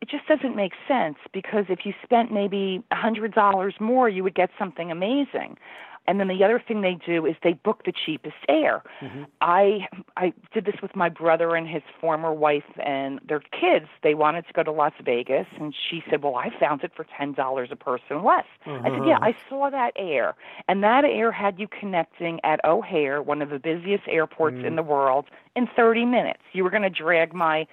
it 0.00 0.08
just 0.08 0.26
doesn't 0.26 0.56
make 0.56 0.72
sense 0.88 1.16
because 1.32 1.66
if 1.68 1.84
you 1.84 1.92
spent 2.02 2.32
maybe 2.32 2.82
a 2.90 2.96
hundred 2.96 3.34
dollars 3.34 3.74
more, 3.80 4.08
you 4.08 4.24
would 4.24 4.34
get 4.34 4.50
something 4.58 4.90
amazing. 4.90 5.58
And 6.06 6.18
then 6.18 6.28
the 6.28 6.42
other 6.42 6.62
thing 6.66 6.80
they 6.80 6.98
do 7.06 7.26
is 7.26 7.36
they 7.42 7.52
book 7.52 7.84
the 7.84 7.92
cheapest 7.92 8.36
air. 8.48 8.82
Mm-hmm. 9.00 9.24
I 9.40 9.86
I 10.16 10.32
did 10.52 10.64
this 10.64 10.74
with 10.82 10.96
my 10.96 11.08
brother 11.08 11.54
and 11.54 11.68
his 11.68 11.82
former 12.00 12.32
wife 12.32 12.64
and 12.84 13.20
their 13.26 13.40
kids. 13.40 13.86
They 14.02 14.14
wanted 14.14 14.46
to 14.48 14.52
go 14.52 14.62
to 14.64 14.72
Las 14.72 14.92
Vegas, 15.04 15.46
and 15.60 15.72
she 15.72 16.02
said, 16.10 16.22
"Well, 16.22 16.36
I 16.36 16.50
found 16.58 16.82
it 16.82 16.92
for 16.94 17.06
ten 17.16 17.32
dollars 17.32 17.68
a 17.70 17.76
person 17.76 18.24
less." 18.24 18.46
Mm-hmm. 18.66 18.86
I 18.86 18.90
said, 18.90 19.06
"Yeah, 19.06 19.18
I 19.22 19.36
saw 19.48 19.70
that 19.70 19.92
air, 19.96 20.34
and 20.68 20.82
that 20.82 21.04
air 21.04 21.30
had 21.30 21.60
you 21.60 21.68
connecting 21.68 22.40
at 22.42 22.64
O'Hare, 22.64 23.22
one 23.22 23.40
of 23.40 23.50
the 23.50 23.58
busiest 23.58 24.04
airports 24.08 24.56
mm-hmm. 24.56 24.66
in 24.66 24.76
the 24.76 24.82
world, 24.82 25.26
in 25.54 25.68
30 25.76 26.04
minutes. 26.06 26.40
You 26.52 26.64
were 26.64 26.70
going 26.70 26.82
to 26.82 26.90
drag 26.90 27.32
my 27.32 27.66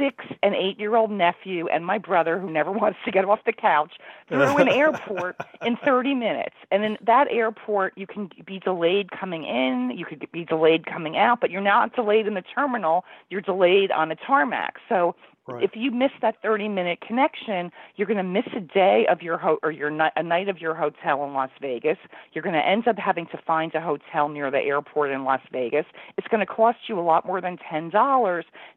six 0.00 0.24
and 0.42 0.54
eight 0.54 0.80
year 0.80 0.96
old 0.96 1.10
nephew 1.10 1.68
and 1.68 1.84
my 1.84 1.98
brother, 1.98 2.38
who 2.38 2.50
never 2.50 2.72
wants 2.82 2.98
to 3.04 3.10
get 3.10 3.24
off 3.24 3.40
the 3.44 3.52
couch, 3.52 3.92
through 4.28 4.56
an 4.56 4.68
airport 4.82 5.36
in 5.64 5.76
30 5.76 6.14
minutes. 6.14 6.56
And 6.70 6.84
in 6.84 6.98
that 7.02 7.28
airport, 7.30 7.92
you 7.96 8.06
can 8.06 8.30
be 8.46 8.58
delayed 8.58 9.10
coming 9.12 9.44
in, 9.44 9.92
you 9.96 10.04
could 10.04 10.26
be 10.32 10.44
delayed 10.44 10.86
coming 10.86 11.16
out, 11.16 11.40
but 11.40 11.50
you're 11.50 11.60
not 11.60 11.94
delayed 11.94 12.26
in 12.26 12.34
the 12.34 12.42
terminal, 12.42 13.04
you're 13.28 13.40
delayed 13.40 13.90
on 13.90 14.08
the 14.08 14.16
tarmac. 14.16 14.78
So 14.88 15.14
Right. 15.46 15.64
If 15.64 15.72
you 15.74 15.90
miss 15.90 16.10
that 16.22 16.36
30 16.42 16.68
minute 16.68 17.00
connection, 17.00 17.72
you're 17.96 18.06
going 18.06 18.18
to 18.18 18.22
miss 18.22 18.44
a 18.56 18.60
day 18.60 19.06
of 19.10 19.22
your 19.22 19.38
ho- 19.38 19.58
or 19.62 19.70
your 19.70 19.90
ni- 19.90 20.10
a 20.14 20.22
night 20.22 20.48
of 20.48 20.58
your 20.58 20.74
hotel 20.74 21.24
in 21.24 21.32
Las 21.32 21.50
Vegas. 21.60 21.98
You're 22.32 22.42
going 22.42 22.54
to 22.54 22.66
end 22.66 22.86
up 22.86 22.98
having 22.98 23.26
to 23.26 23.38
find 23.46 23.74
a 23.74 23.80
hotel 23.80 24.28
near 24.28 24.50
the 24.50 24.58
airport 24.58 25.10
in 25.10 25.24
Las 25.24 25.40
Vegas. 25.50 25.86
It's 26.16 26.28
going 26.28 26.46
to 26.46 26.46
cost 26.46 26.78
you 26.88 26.98
a 26.98 27.02
lot 27.02 27.26
more 27.26 27.40
than 27.40 27.56
$10 27.72 27.90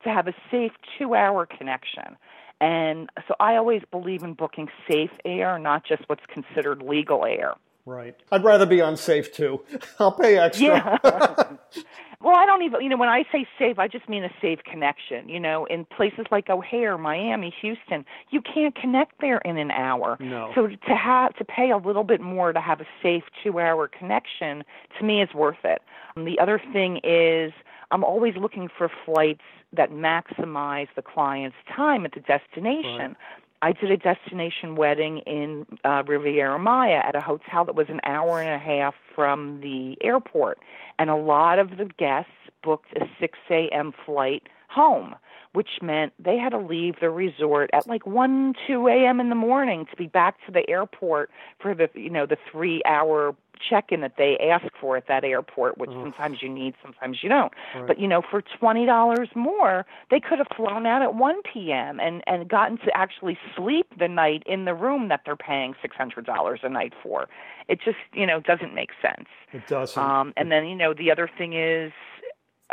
to 0.04 0.10
have 0.10 0.28
a 0.28 0.34
safe 0.49 0.71
2-hour 0.99 1.45
connection. 1.45 2.17
And 2.62 3.10
so 3.28 3.36
I 3.39 3.56
always 3.58 3.82
believe 3.91 4.23
in 4.23 4.34
booking 4.34 4.69
safe 4.89 5.12
air, 5.26 5.60
not 5.60 5.86
just 5.86 6.04
what's 6.08 6.23
considered 6.34 6.82
legal 6.82 7.26
air. 7.26 7.56
Right. 7.86 8.15
I'd 8.32 8.43
rather 8.43 8.65
be 8.65 8.80
unsafe 8.80 9.34
too. 9.34 9.62
I'll 10.00 10.12
pay 10.12 10.38
extra. 10.38 11.00
Yeah. 11.04 11.48
Well, 12.24 12.38
I 12.38 12.46
don't 12.46 12.62
even, 12.62 12.82
you 12.82 12.88
know, 12.88 12.96
when 12.96 13.10
I 13.10 13.26
say 13.34 13.46
safe, 13.60 13.78
I 13.78 13.89
just 13.89 14.08
mean 14.08 14.24
a 14.24 14.32
safe 14.41 14.60
connection. 14.63 15.28
You 15.28 15.41
know, 15.41 15.65
in 15.65 15.84
places 15.84 16.26
like 16.32 16.50
O'Hare, 16.50 16.98
Miami, 16.98 17.54
Houston, 17.62 18.06
you 18.30 18.41
can't 18.41 18.74
connect 18.74 19.19
there 19.19 19.39
in 19.39 19.58
an 19.58 19.72
hour. 19.72 20.15
No. 20.22 20.50
So 20.56 20.67
to 20.67 20.96
have 20.96 21.36
to 21.36 21.43
pay 21.43 21.72
a 21.72 21.78
little 21.78 22.06
bit 22.06 22.22
more 22.22 22.54
to 22.54 22.62
have 22.62 22.80
a 22.80 22.86
safe 23.02 23.24
two-hour 23.43 23.89
connection, 23.89 24.63
to 24.98 25.06
me, 25.06 25.22
is 25.22 25.34
worth 25.34 25.65
it. 25.65 25.82
Um, 26.15 26.24
the 26.24 26.39
other 26.39 26.62
thing 26.72 27.02
is, 27.04 27.52
I'm 27.91 28.06
always 28.06 28.38
looking 28.38 28.69
for 28.69 28.89
flights 29.06 29.41
that 29.74 29.91
maximize 29.91 30.88
the 30.96 31.02
client's 31.02 31.58
time 31.76 32.06
at 32.06 32.13
the 32.13 32.22
destination. 32.22 33.00
Right. 33.00 33.15
I 33.63 33.71
did 33.71 33.91
a 33.91 33.97
destination 33.97 34.76
wedding 34.76 35.19
in 35.19 35.65
uh, 35.86 36.04
Riviera 36.06 36.60
Maya 36.60 37.02
at 37.02 37.15
a 37.15 37.21
hotel 37.21 37.63
that 37.63 37.76
was 37.76 37.88
an 37.88 38.02
hour 38.04 38.41
and 38.41 38.49
a 38.49 38.58
half 38.58 38.93
from 39.15 39.62
the 39.62 39.97
airport, 40.04 40.60
and 40.99 41.10
a 41.10 41.15
lot 41.15 41.60
of 41.60 41.78
the 41.78 41.86
guests 41.97 42.34
booked 42.62 42.91
a 42.97 43.06
6 43.21 43.39
a.m. 43.49 43.93
flight 44.06 44.43
home 44.73 45.15
which 45.53 45.79
meant 45.81 46.13
they 46.17 46.38
had 46.38 46.49
to 46.49 46.57
leave 46.57 46.95
the 46.99 47.09
resort 47.09 47.69
at 47.73 47.88
like 47.88 48.05
1 48.05 48.55
2 48.67 48.88
a.m. 48.88 49.19
in 49.19 49.29
the 49.29 49.36
morning 49.36 49.86
to 49.89 49.95
be 49.95 50.07
back 50.07 50.36
to 50.45 50.51
the 50.51 50.67
airport 50.69 51.29
for 51.59 51.73
the 51.73 51.89
you 51.93 52.09
know 52.09 52.25
the 52.25 52.38
3 52.51 52.81
hour 52.86 53.36
check-in 53.69 54.01
that 54.01 54.15
they 54.17 54.38
ask 54.39 54.65
for 54.81 54.97
at 54.97 55.07
that 55.07 55.23
airport 55.23 55.77
which 55.77 55.89
mm. 55.89 56.03
sometimes 56.03 56.41
you 56.41 56.49
need 56.49 56.73
sometimes 56.81 57.19
you 57.21 57.29
don't 57.29 57.53
right. 57.75 57.88
but 57.88 57.99
you 57.99 58.07
know 58.07 58.21
for 58.21 58.41
$20 58.41 59.36
more 59.36 59.86
they 60.09 60.19
could 60.19 60.39
have 60.39 60.47
flown 60.55 60.86
out 60.86 61.01
at 61.01 61.15
1 61.15 61.36
p.m. 61.53 61.99
and 61.99 62.23
and 62.27 62.49
gotten 62.49 62.77
to 62.79 62.91
actually 62.97 63.38
sleep 63.55 63.88
the 63.97 64.07
night 64.07 64.43
in 64.45 64.65
the 64.65 64.73
room 64.73 65.07
that 65.07 65.21
they're 65.25 65.36
paying 65.36 65.75
$600 65.86 66.63
a 66.63 66.69
night 66.69 66.93
for 67.01 67.29
it 67.69 67.79
just 67.79 67.97
you 68.13 68.25
know 68.25 68.39
doesn't 68.41 68.73
make 68.73 68.89
sense 69.01 69.29
it 69.53 69.65
doesn't 69.67 70.01
um 70.01 70.33
and 70.36 70.51
then 70.51 70.65
you 70.65 70.75
know 70.75 70.93
the 70.93 71.12
other 71.12 71.29
thing 71.38 71.53
is 71.53 71.93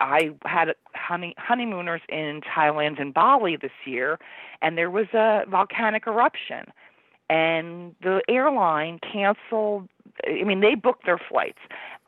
I 0.01 0.31
had 0.45 0.75
honey, 0.95 1.35
honeymooners 1.39 2.01
in 2.09 2.41
Thailand 2.41 3.01
and 3.01 3.13
Bali 3.13 3.57
this 3.57 3.71
year, 3.85 4.19
and 4.63 4.77
there 4.77 4.91
was 4.91 5.07
a 5.13 5.45
volcanic 5.49 6.07
eruption, 6.07 6.73
and 7.29 7.95
the 8.03 8.23
airline 8.29 8.99
canceled. 9.01 9.89
I 10.27 10.43
mean, 10.43 10.61
they 10.61 10.75
booked 10.75 11.07
their 11.07 11.19
flights. 11.19 11.59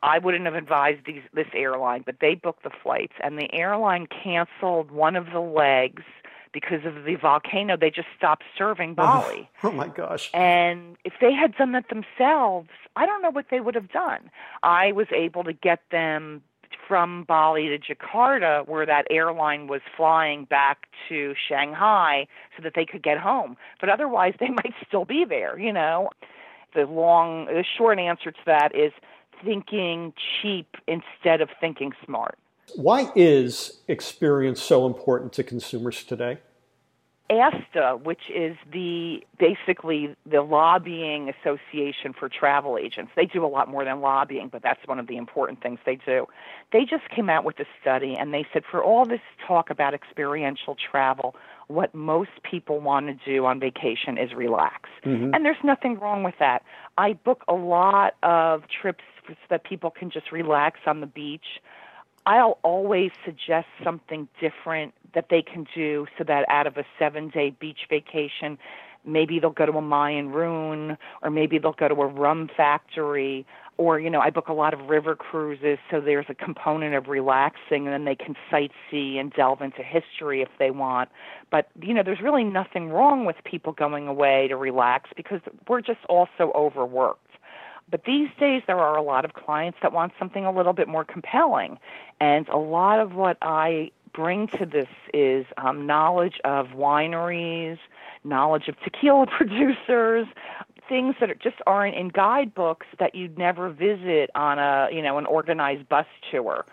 I 0.01 0.19
wouldn't 0.19 0.45
have 0.45 0.55
advised 0.55 1.05
these, 1.05 1.21
this 1.33 1.47
airline, 1.53 2.03
but 2.05 2.17
they 2.19 2.35
booked 2.35 2.63
the 2.63 2.71
flights, 2.81 3.13
and 3.23 3.37
the 3.37 3.51
airline 3.53 4.07
canceled 4.07 4.91
one 4.91 5.15
of 5.15 5.27
the 5.31 5.39
legs 5.39 6.03
because 6.51 6.85
of 6.85 7.05
the 7.05 7.15
volcano. 7.15 7.77
They 7.77 7.89
just 7.89 8.09
stopped 8.17 8.43
serving 8.57 8.91
oh, 8.91 8.95
Bali. 8.95 9.49
Oh, 9.63 9.69
oh, 9.69 9.71
my 9.71 9.87
gosh. 9.87 10.29
And 10.33 10.97
if 11.03 11.13
they 11.21 11.33
had 11.33 11.55
done 11.55 11.71
that 11.71 11.85
themselves, 11.89 12.69
I 12.95 13.05
don't 13.05 13.21
know 13.21 13.31
what 13.31 13.45
they 13.49 13.59
would 13.59 13.75
have 13.75 13.91
done. 13.91 14.29
I 14.61 14.91
was 14.91 15.07
able 15.15 15.43
to 15.45 15.53
get 15.53 15.79
them 15.91 16.43
from 16.87 17.23
Bali 17.23 17.67
to 17.67 17.77
Jakarta, 17.77 18.67
where 18.67 18.85
that 18.85 19.05
airline 19.09 19.67
was 19.67 19.81
flying 19.95 20.45
back 20.45 20.87
to 21.09 21.33
Shanghai 21.47 22.27
so 22.55 22.63
that 22.63 22.73
they 22.75 22.85
could 22.85 23.03
get 23.03 23.17
home. 23.17 23.57
But 23.79 23.89
otherwise, 23.89 24.33
they 24.39 24.49
might 24.49 24.73
still 24.87 25.05
be 25.05 25.25
there, 25.27 25.57
you 25.57 25.73
know. 25.73 26.09
The 26.75 26.81
long, 26.81 27.45
the 27.45 27.63
short 27.77 27.99
answer 27.99 28.31
to 28.31 28.39
that 28.45 28.75
is 28.75 28.91
thinking 29.43 30.13
cheap 30.41 30.75
instead 30.87 31.41
of 31.41 31.49
thinking 31.59 31.91
smart. 32.05 32.37
Why 32.75 33.11
is 33.15 33.81
experience 33.87 34.61
so 34.61 34.87
important 34.87 35.33
to 35.33 35.43
consumers 35.43 36.03
today? 36.03 36.39
ASTA, 37.29 37.99
which 38.03 38.29
is 38.33 38.57
the 38.71 39.23
basically 39.39 40.15
the 40.29 40.41
lobbying 40.41 41.29
association 41.29 42.13
for 42.17 42.27
travel 42.27 42.77
agents. 42.77 43.11
They 43.15 43.25
do 43.25 43.45
a 43.45 43.47
lot 43.47 43.69
more 43.69 43.85
than 43.85 44.01
lobbying, 44.01 44.49
but 44.49 44.61
that's 44.61 44.85
one 44.85 44.99
of 44.99 45.07
the 45.07 45.15
important 45.15 45.61
things 45.61 45.79
they 45.85 45.95
do. 46.05 46.27
They 46.71 46.85
just 46.85 47.09
came 47.09 47.29
out 47.29 47.45
with 47.45 47.59
a 47.59 47.65
study 47.81 48.15
and 48.19 48.33
they 48.33 48.45
said 48.51 48.63
for 48.69 48.83
all 48.83 49.05
this 49.05 49.21
talk 49.47 49.69
about 49.69 49.93
experiential 49.93 50.75
travel, 50.75 51.35
what 51.67 51.95
most 51.95 52.31
people 52.43 52.79
want 52.81 53.07
to 53.07 53.13
do 53.25 53.45
on 53.45 53.59
vacation 53.59 54.17
is 54.17 54.33
relax. 54.33 54.89
Mm-hmm. 55.05 55.33
And 55.33 55.45
there's 55.45 55.63
nothing 55.63 55.99
wrong 55.99 56.23
with 56.23 56.35
that. 56.39 56.63
I 56.97 57.13
book 57.13 57.43
a 57.47 57.53
lot 57.53 58.15
of 58.21 58.63
trips 58.81 59.03
so 59.27 59.33
that 59.49 59.63
people 59.63 59.91
can 59.91 60.09
just 60.11 60.31
relax 60.31 60.81
on 60.85 60.99
the 60.99 61.07
beach. 61.07 61.61
I'll 62.25 62.57
always 62.63 63.11
suggest 63.25 63.67
something 63.83 64.27
different 64.39 64.93
that 65.13 65.27
they 65.29 65.41
can 65.41 65.65
do 65.75 66.07
so 66.17 66.23
that 66.23 66.45
out 66.49 66.67
of 66.67 66.77
a 66.77 66.85
seven 66.97 67.29
day 67.29 67.51
beach 67.59 67.79
vacation, 67.89 68.57
maybe 69.05 69.39
they'll 69.39 69.49
go 69.49 69.65
to 69.65 69.73
a 69.73 69.81
Mayan 69.81 70.29
ruin 70.29 70.97
or 71.21 71.29
maybe 71.29 71.57
they'll 71.59 71.73
go 71.73 71.87
to 71.87 71.95
a 71.95 72.07
rum 72.07 72.49
factory 72.55 73.45
or 73.77 73.99
you 73.99 74.09
know 74.09 74.19
I 74.19 74.29
book 74.29 74.47
a 74.47 74.53
lot 74.53 74.73
of 74.73 74.87
river 74.89 75.15
cruises 75.15 75.79
so 75.89 75.99
there's 75.99 76.27
a 76.29 76.35
component 76.35 76.95
of 76.95 77.07
relaxing 77.07 77.87
and 77.87 77.93
then 77.93 78.05
they 78.05 78.15
can 78.15 78.35
sightsee 78.51 79.19
and 79.19 79.33
delve 79.33 79.61
into 79.61 79.83
history 79.83 80.41
if 80.41 80.49
they 80.59 80.71
want. 80.71 81.09
But 81.51 81.69
you 81.81 81.93
know 81.93 82.03
there's 82.03 82.21
really 82.21 82.43
nothing 82.43 82.89
wrong 82.89 83.25
with 83.25 83.35
people 83.43 83.73
going 83.73 84.07
away 84.07 84.47
to 84.47 84.55
relax 84.55 85.09
because 85.15 85.41
we're 85.67 85.81
just 85.81 86.05
also 86.07 86.51
overworked 86.55 87.22
but 87.93 88.05
these 88.05 88.29
days, 88.39 88.63
there 88.65 88.79
are 88.79 88.97
a 88.97 89.03
lot 89.03 89.23
of 89.23 89.33
clients 89.33 89.77
that 89.83 89.93
want 89.93 90.13
something 90.17 90.45
a 90.45 90.51
little 90.51 90.73
bit 90.73 90.87
more 90.87 91.05
compelling. 91.05 91.77
And 92.19 92.49
a 92.49 92.57
lot 92.57 92.99
of 92.99 93.13
what 93.13 93.37
I 93.43 93.91
bring 94.15 94.47
to 94.47 94.65
this 94.65 94.87
is 95.13 95.45
um, 95.57 95.85
knowledge 95.85 96.41
of 96.43 96.69
wineries, 96.69 97.77
knowledge 98.23 98.67
of 98.67 98.79
tequila 98.79 99.27
producers, 99.37 100.25
things 100.89 101.13
that 101.19 101.29
are, 101.29 101.35
just 101.35 101.57
aren't 101.67 101.95
in 101.95 102.07
guidebooks 102.07 102.87
that 102.97 103.13
you'd 103.13 103.37
never 103.37 103.69
visit 103.69 104.31
on 104.33 104.57
a 104.57 104.87
you 104.91 105.03
know 105.03 105.19
an 105.19 105.27
organized 105.27 105.87
bus 105.87 106.07
tour 106.31 106.65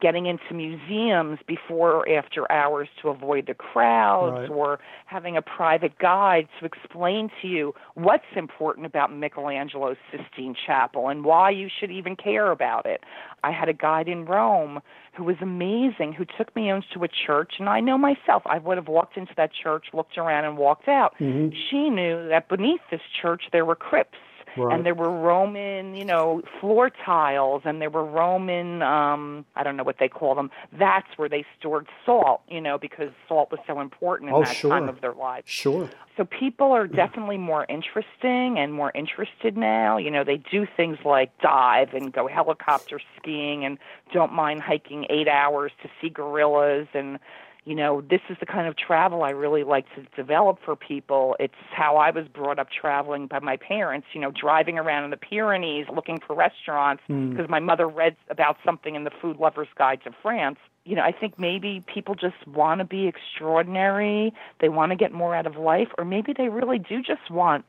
getting 0.00 0.26
into 0.26 0.54
museums 0.54 1.38
before 1.46 1.92
or 1.92 2.08
after 2.08 2.50
hours 2.50 2.88
to 3.00 3.08
avoid 3.08 3.46
the 3.46 3.54
crowds 3.54 4.48
right. 4.48 4.50
or 4.50 4.80
having 5.06 5.36
a 5.36 5.42
private 5.42 5.98
guide 5.98 6.48
to 6.58 6.64
explain 6.64 7.30
to 7.42 7.48
you 7.48 7.74
what's 7.94 8.24
important 8.34 8.86
about 8.86 9.12
Michelangelo's 9.12 9.98
Sistine 10.10 10.54
Chapel 10.66 11.08
and 11.08 11.24
why 11.24 11.50
you 11.50 11.68
should 11.68 11.90
even 11.90 12.16
care 12.16 12.50
about 12.50 12.86
it. 12.86 13.02
I 13.44 13.50
had 13.50 13.68
a 13.68 13.74
guide 13.74 14.08
in 14.08 14.24
Rome 14.24 14.80
who 15.14 15.24
was 15.24 15.36
amazing 15.42 16.14
who 16.16 16.24
took 16.24 16.54
me 16.56 16.70
into 16.70 17.04
a 17.04 17.08
church 17.08 17.54
and 17.58 17.68
I 17.68 17.80
know 17.80 17.98
myself 17.98 18.42
I 18.46 18.58
would 18.58 18.78
have 18.78 18.88
walked 18.88 19.18
into 19.18 19.32
that 19.36 19.50
church, 19.52 19.86
looked 19.92 20.16
around 20.16 20.46
and 20.46 20.56
walked 20.56 20.88
out. 20.88 21.14
Mm-hmm. 21.20 21.54
She 21.70 21.90
knew 21.90 22.28
that 22.28 22.48
beneath 22.48 22.80
this 22.90 23.02
church 23.20 23.42
there 23.52 23.66
were 23.66 23.76
crypts 23.76 24.16
Right. 24.56 24.74
And 24.74 24.84
there 24.84 24.94
were 24.94 25.10
Roman, 25.10 25.94
you 25.94 26.04
know, 26.04 26.42
floor 26.60 26.90
tiles, 26.90 27.62
and 27.64 27.80
there 27.80 27.90
were 27.90 28.04
Roman, 28.04 28.82
um, 28.82 29.44
I 29.56 29.62
don't 29.62 29.76
know 29.76 29.84
what 29.84 29.96
they 29.98 30.08
call 30.08 30.34
them. 30.34 30.50
That's 30.78 31.06
where 31.16 31.28
they 31.28 31.44
stored 31.58 31.86
salt, 32.04 32.42
you 32.48 32.60
know, 32.60 32.78
because 32.78 33.10
salt 33.28 33.50
was 33.50 33.60
so 33.66 33.80
important 33.80 34.30
in 34.30 34.36
oh, 34.36 34.44
that 34.44 34.56
sure. 34.56 34.70
time 34.70 34.88
of 34.88 35.00
their 35.00 35.14
lives. 35.14 35.50
Sure. 35.50 35.88
So 36.16 36.24
people 36.24 36.72
are 36.72 36.86
definitely 36.86 37.38
more 37.38 37.64
interesting 37.70 38.58
and 38.58 38.74
more 38.74 38.92
interested 38.94 39.56
now. 39.56 39.96
You 39.96 40.10
know, 40.10 40.24
they 40.24 40.36
do 40.36 40.66
things 40.76 40.98
like 41.06 41.30
dive 41.40 41.94
and 41.94 42.12
go 42.12 42.28
helicopter 42.28 43.00
skiing 43.16 43.64
and 43.64 43.78
don't 44.12 44.32
mind 44.32 44.60
hiking 44.60 45.06
eight 45.08 45.28
hours 45.28 45.72
to 45.82 45.88
see 46.00 46.10
gorillas 46.10 46.88
and 46.92 47.18
you 47.64 47.76
know, 47.76 48.00
this 48.00 48.20
is 48.28 48.36
the 48.40 48.46
kind 48.46 48.66
of 48.66 48.76
travel 48.76 49.22
I 49.22 49.30
really 49.30 49.62
like 49.62 49.86
to 49.94 50.02
develop 50.16 50.58
for 50.64 50.74
people. 50.74 51.36
It's 51.38 51.54
how 51.70 51.96
I 51.96 52.10
was 52.10 52.26
brought 52.26 52.58
up 52.58 52.68
traveling 52.70 53.28
by 53.28 53.38
my 53.38 53.56
parents, 53.56 54.08
you 54.12 54.20
know, 54.20 54.32
driving 54.32 54.78
around 54.78 55.04
in 55.04 55.10
the 55.10 55.16
Pyrenees 55.16 55.86
looking 55.94 56.18
for 56.26 56.34
restaurants 56.34 57.02
because 57.06 57.46
mm. 57.46 57.48
my 57.48 57.60
mother 57.60 57.86
read 57.86 58.16
about 58.30 58.56
something 58.64 58.96
in 58.96 59.04
the 59.04 59.12
Food 59.20 59.36
Lover's 59.36 59.68
Guide 59.76 60.00
to 60.04 60.10
France. 60.22 60.58
You 60.84 60.96
know, 60.96 61.02
I 61.02 61.12
think 61.12 61.38
maybe 61.38 61.84
people 61.86 62.16
just 62.16 62.46
want 62.48 62.80
to 62.80 62.84
be 62.84 63.06
extraordinary. 63.06 64.32
They 64.60 64.68
want 64.68 64.90
to 64.90 64.96
get 64.96 65.12
more 65.12 65.36
out 65.36 65.46
of 65.46 65.54
life, 65.54 65.88
or 65.96 66.04
maybe 66.04 66.32
they 66.36 66.48
really 66.48 66.80
do 66.80 67.00
just 67.00 67.30
want 67.30 67.64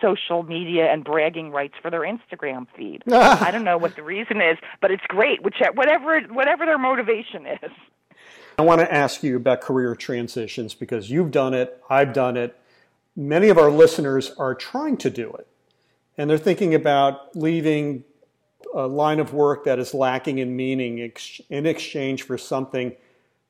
social 0.00 0.42
media 0.42 0.86
and 0.86 1.04
bragging 1.04 1.52
rights 1.52 1.74
for 1.80 1.90
their 1.90 2.00
Instagram 2.00 2.66
feed. 2.76 3.02
I 3.12 3.52
don't 3.52 3.62
know 3.62 3.78
what 3.78 3.94
the 3.94 4.02
reason 4.02 4.40
is, 4.40 4.58
but 4.80 4.90
it's 4.90 5.04
great, 5.06 5.42
which 5.42 5.56
whatever 5.74 6.20
whatever 6.22 6.66
their 6.66 6.78
motivation 6.78 7.46
is. 7.46 7.70
I 8.58 8.62
want 8.62 8.80
to 8.80 8.92
ask 8.92 9.22
you 9.22 9.36
about 9.36 9.60
career 9.60 9.94
transitions 9.94 10.72
because 10.72 11.10
you've 11.10 11.30
done 11.30 11.52
it, 11.52 11.82
I've 11.90 12.14
done 12.14 12.38
it. 12.38 12.58
Many 13.14 13.50
of 13.50 13.58
our 13.58 13.70
listeners 13.70 14.32
are 14.38 14.54
trying 14.54 14.96
to 14.98 15.10
do 15.10 15.30
it. 15.34 15.46
And 16.16 16.30
they're 16.30 16.38
thinking 16.38 16.74
about 16.74 17.36
leaving 17.36 18.04
a 18.74 18.86
line 18.86 19.20
of 19.20 19.34
work 19.34 19.64
that 19.64 19.78
is 19.78 19.92
lacking 19.92 20.38
in 20.38 20.56
meaning 20.56 21.12
in 21.50 21.66
exchange 21.66 22.22
for 22.22 22.38
something 22.38 22.96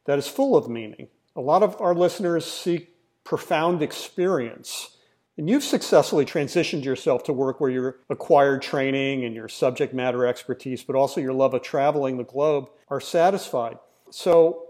that 0.07 0.19
is 0.19 0.27
full 0.27 0.57
of 0.57 0.69
meaning. 0.69 1.07
A 1.37 1.41
lot 1.41 1.63
of 1.63 1.81
our 1.81 1.95
listeners 1.95 2.45
seek 2.45 2.93
profound 3.23 3.83
experience. 3.83 4.97
And 5.37 5.49
you've 5.49 5.63
successfully 5.63 6.25
transitioned 6.25 6.85
yourself 6.85 7.23
to 7.25 7.33
work 7.33 7.61
where 7.61 7.71
your 7.71 7.99
acquired 8.09 8.63
training 8.63 9.25
and 9.25 9.35
your 9.35 9.49
subject 9.49 9.95
matter 9.95 10.27
expertise, 10.27 10.83
but 10.83 10.97
also 10.97 11.21
your 11.21 11.35
love 11.35 11.55
of 11.55 11.63
traveling 11.63 12.17
the 12.17 12.25
globe 12.25 12.71
are 12.89 13.01
satisfied. 13.01 13.79
So, 14.11 14.66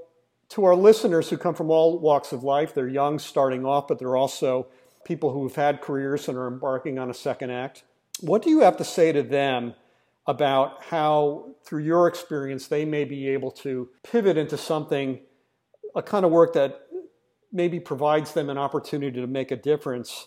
to 0.51 0.65
our 0.65 0.77
listeners 0.77 1.31
who 1.31 1.37
come 1.37 1.55
from 1.55 1.71
all 1.71 1.99
walks 1.99 2.33
of 2.33 2.45
life, 2.45 2.75
they're 2.75 2.89
young 2.89 3.19
starting 3.19 3.65
off, 3.65 3.89
but 3.89 3.99
they're 3.99 4.17
also 4.17 4.69
people 5.05 5.33
who've 5.33 5.55
had 5.55 5.81
careers 5.81 6.29
and 6.29 6.37
are 6.37 6.49
embarking 6.49 6.99
on 6.99 7.11
a 7.11 7.15
second 7.15 7.51
act. 7.51 7.85
What 8.21 8.43
do 8.43 8.51
you 8.51 8.61
have 8.61 8.77
to 8.79 8.85
say 8.85 9.13
to 9.13 9.23
them 9.23 9.75
about 10.27 10.83
how, 10.85 11.51
through 11.65 11.83
your 11.83 12.09
experience, 12.09 12.67
they 12.67 12.85
may 12.85 13.05
be 13.05 13.29
able 13.29 13.51
to 13.51 13.89
pivot 14.03 14.37
into 14.37 14.57
something, 14.57 15.21
a 15.95 16.03
kind 16.03 16.25
of 16.25 16.33
work 16.33 16.53
that 16.55 16.87
maybe 17.53 17.79
provides 17.79 18.33
them 18.33 18.51
an 18.51 18.59
opportunity 18.59 19.21
to 19.21 19.27
make 19.27 19.51
a 19.51 19.57
difference, 19.57 20.27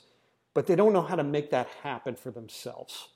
but 0.53 0.67
they 0.67 0.75
don't 0.75 0.93
know 0.93 1.01
how 1.01 1.15
to 1.15 1.23
make 1.23 1.51
that 1.51 1.67
happen 1.83 2.15
for 2.15 2.31
themselves? 2.31 3.09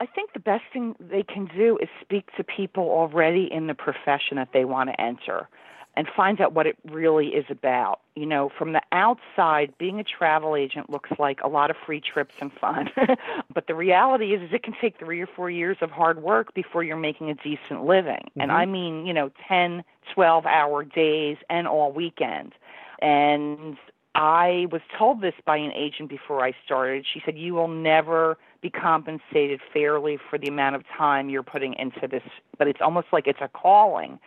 I 0.00 0.06
think 0.06 0.32
the 0.32 0.40
best 0.40 0.64
thing 0.72 0.94
they 0.98 1.22
can 1.22 1.48
do 1.56 1.78
is 1.80 1.88
speak 2.00 2.28
to 2.36 2.44
people 2.44 2.84
already 2.84 3.48
in 3.50 3.66
the 3.66 3.74
profession 3.74 4.36
that 4.36 4.48
they 4.52 4.64
want 4.64 4.90
to 4.90 5.00
enter 5.00 5.48
and 5.94 6.08
finds 6.16 6.40
out 6.40 6.54
what 6.54 6.66
it 6.66 6.76
really 6.90 7.28
is 7.28 7.44
about. 7.50 8.00
You 8.16 8.26
know, 8.26 8.50
from 8.58 8.72
the 8.72 8.82
outside, 8.92 9.74
being 9.78 10.00
a 10.00 10.04
travel 10.04 10.56
agent 10.56 10.88
looks 10.90 11.10
like 11.18 11.40
a 11.42 11.48
lot 11.48 11.70
of 11.70 11.76
free 11.84 12.00
trips 12.00 12.34
and 12.40 12.50
fun. 12.52 12.90
but 13.54 13.66
the 13.66 13.74
reality 13.74 14.34
is, 14.34 14.42
is 14.42 14.50
it 14.52 14.62
can 14.62 14.74
take 14.80 14.98
three 14.98 15.20
or 15.20 15.26
four 15.26 15.50
years 15.50 15.76
of 15.80 15.90
hard 15.90 16.22
work 16.22 16.54
before 16.54 16.82
you're 16.82 16.96
making 16.96 17.30
a 17.30 17.34
decent 17.34 17.84
living. 17.84 18.24
Mm-hmm. 18.30 18.40
And 18.40 18.52
I 18.52 18.64
mean, 18.64 19.06
you 19.06 19.12
know, 19.12 19.30
10, 19.48 19.84
12 20.14 20.46
hour 20.46 20.84
days 20.84 21.36
and 21.50 21.66
all 21.68 21.92
weekend. 21.92 22.52
And 23.00 23.76
I 24.14 24.66
was 24.70 24.82
told 24.98 25.20
this 25.22 25.34
by 25.44 25.56
an 25.56 25.72
agent 25.72 26.08
before 26.08 26.44
I 26.44 26.52
started. 26.64 27.06
She 27.12 27.22
said, 27.24 27.38
You 27.38 27.54
will 27.54 27.68
never 27.68 28.36
be 28.60 28.70
compensated 28.70 29.60
fairly 29.72 30.18
for 30.30 30.38
the 30.38 30.48
amount 30.48 30.76
of 30.76 30.84
time 30.96 31.28
you're 31.28 31.42
putting 31.42 31.74
into 31.74 32.06
this, 32.06 32.22
but 32.58 32.68
it's 32.68 32.80
almost 32.80 33.08
like 33.12 33.26
it's 33.26 33.40
a 33.40 33.48
calling. 33.48 34.18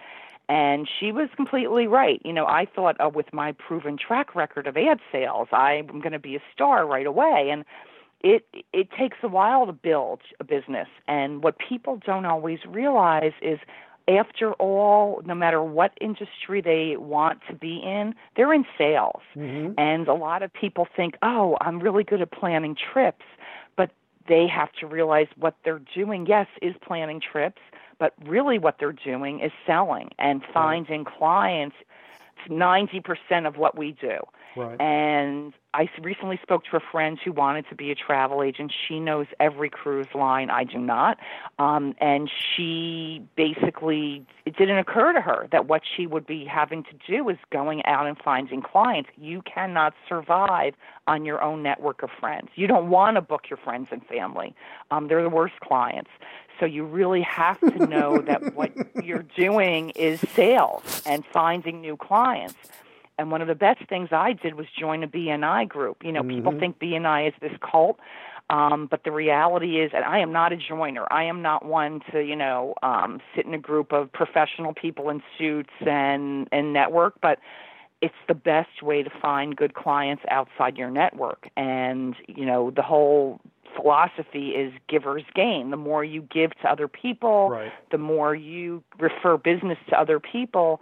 And 0.48 0.88
she 1.00 1.12
was 1.12 1.30
completely 1.36 1.88
right. 1.88 2.22
You 2.24 2.34
know, 2.34 2.46
I 2.46 2.66
thought, 2.66 2.98
oh, 3.00 3.10
with 3.10 3.34
my 3.34 3.52
proven 3.52 3.98
track 3.98 4.36
record 4.36 4.68
of 4.68 4.78
ad 4.78 5.00
sales, 5.12 5.48
I'm 5.52 5.88
going 5.88 6.12
to 6.12 6.20
be 6.20 6.36
a 6.36 6.42
star 6.54 6.86
right 6.86 7.08
away. 7.08 7.50
And 7.52 7.66
it 8.22 8.46
it 8.74 8.90
takes 8.92 9.18
a 9.24 9.28
while 9.28 9.66
to 9.66 9.74
build 9.74 10.22
a 10.40 10.44
business. 10.44 10.88
And 11.08 11.44
what 11.44 11.56
people 11.58 12.00
don't 12.06 12.26
always 12.26 12.60
realize 12.68 13.34
is 13.42 13.60
after 14.08 14.54
all, 14.54 15.22
no 15.26 15.34
matter 15.34 15.64
what 15.64 15.92
industry 16.00 16.62
they 16.62 16.96
want 16.98 17.40
to 17.48 17.56
be 17.56 17.82
in, 17.84 18.14
they're 18.36 18.54
in 18.54 18.66
sales. 18.78 19.22
Mm-hmm. 19.36 19.74
And 19.80 20.08
a 20.08 20.14
lot 20.14 20.44
of 20.44 20.54
people 20.54 20.88
think, 20.96 21.16
oh, 21.24 21.58
I'm 21.62 21.80
really 21.80 22.04
good 22.04 22.22
at 22.22 22.32
planning 22.32 22.76
trips. 22.76 23.26
But 23.76 23.92
they 24.28 24.48
have 24.48 24.72
to 24.80 24.88
realize 24.88 25.28
what 25.38 25.56
they're 25.64 25.82
doing, 25.94 26.26
yes, 26.28 26.48
is 26.62 26.76
planning 26.86 27.20
trips, 27.20 27.62
but 28.00 28.14
really 28.26 28.60
what 28.60 28.78
they're 28.80 28.92
doing 28.92 29.40
is 29.40 29.52
selling 29.66 30.10
and 30.20 30.42
finding 30.54 31.06
clients. 31.06 31.76
It's 32.38 32.54
90% 32.54 33.48
of 33.48 33.58
what 33.58 33.78
we 33.78 33.92
do. 33.94 34.18
Right. 34.56 34.80
And 34.80 35.54
I 35.74 35.90
recently 36.02 36.40
spoke 36.42 36.64
to 36.72 36.78
a 36.78 36.80
friend 36.80 37.20
who 37.24 37.34
wanted 37.34 37.66
to 37.70 37.76
be 37.76 37.92
a 37.92 37.96
travel 37.96 38.42
agent. 38.42 38.74
She 38.88 39.00
knows 39.00 39.28
every 39.40 39.70
cruise 39.70 40.08
line. 40.16 40.50
I 40.50 40.64
do 40.64 40.78
not. 40.78 41.18
Um, 41.60 41.96
and 42.00 42.30
she 42.30 43.22
basically, 43.36 44.26
it 44.46 44.56
didn't 44.56 44.78
occur 44.78 45.12
to 45.12 45.20
her 45.20 45.48
that 45.52 45.68
what 45.68 45.82
she 45.86 46.08
would 46.08 46.26
be 46.26 46.46
having 46.46 46.84
to 46.84 46.92
do 47.08 47.28
is 47.28 47.38
going 47.52 47.84
out 47.86 48.08
and 48.08 48.18
finding 48.18 48.62
clients. 48.62 49.10
You 49.18 49.42
cannot 49.42 49.94
survive 50.08 50.76
on 51.08 51.26
your 51.26 51.42
own 51.42 51.62
network 51.62 52.02
of 52.04 52.10
friends. 52.20 52.50
You 52.56 52.68
don't 52.68 52.90
want 52.90 53.16
to 53.16 53.22
book 53.22 53.50
your 53.50 53.58
friends 53.58 53.90
and 53.92 54.06
family, 54.08 54.56
um, 54.92 55.08
they're 55.08 55.24
the 55.24 55.30
worst 55.30 55.60
clients. 55.60 56.10
So 56.60 56.66
you 56.66 56.86
really 56.86 57.22
have 57.22 57.60
to 57.60 57.86
know 57.86 58.20
that 58.20 58.56
what 58.56 58.72
you're 59.04 59.26
doing 59.36 59.90
is 59.90 60.22
sales 60.34 61.02
and 61.06 61.26
finding 61.26 61.82
new 61.82 61.98
clients. 61.98 62.56
And 63.18 63.32
one 63.32 63.42
of 63.42 63.48
the 63.48 63.56
best 63.56 63.88
things 63.88 64.10
I 64.12 64.34
did 64.34 64.56
was 64.56 64.66
join 64.78 65.04
a 65.04 65.08
BNI 65.08 65.70
group. 65.70 66.04
You 66.04 66.12
know, 66.12 66.22
mm-hmm. 66.22 66.36
people 66.36 66.60
think 66.60 66.80
BNI 66.80 67.30
is 67.30 67.34
this 67.42 67.54
cult, 67.62 67.98
um, 68.50 68.88
but 68.90 69.04
the 69.04 69.12
reality 69.12 69.80
is, 69.80 69.92
and 69.94 70.04
I 70.04 70.20
am 70.20 70.32
not 70.32 70.52
a 70.52 70.58
joiner. 70.58 71.08
I 71.12 71.24
am 71.24 71.42
not 71.42 71.66
one 71.66 72.02
to, 72.12 72.22
you 72.22 72.36
know, 72.36 72.76
um, 72.84 73.22
sit 73.36 73.46
in 73.46 73.54
a 73.54 73.60
group 73.60 73.92
of 73.92 74.12
professional 74.12 74.74
people 74.74 75.10
in 75.10 75.22
suits 75.38 75.74
and 75.80 76.48
and 76.52 76.74
network. 76.74 77.16
But 77.22 77.40
it's 78.02 78.14
the 78.28 78.36
best 78.36 78.84
way 78.84 79.02
to 79.02 79.10
find 79.22 79.56
good 79.56 79.74
clients 79.74 80.24
outside 80.30 80.78
your 80.78 80.92
network. 80.92 81.50
And 81.56 82.16
you 82.28 82.46
know, 82.46 82.70
the 82.70 82.84
whole 82.84 83.40
philosophy 83.76 84.50
is 84.50 84.74
givers 84.88 85.24
gain. 85.34 85.72
The 85.72 85.78
more 85.78 86.04
you 86.04 86.22
give 86.22 86.52
to 86.62 86.70
other 86.70 86.88
people, 86.88 87.50
right. 87.50 87.72
the 87.92 87.98
more 87.98 88.36
you 88.36 88.84
refer 89.00 89.38
business 89.38 89.78
to 89.90 90.00
other 90.00 90.20
people 90.20 90.82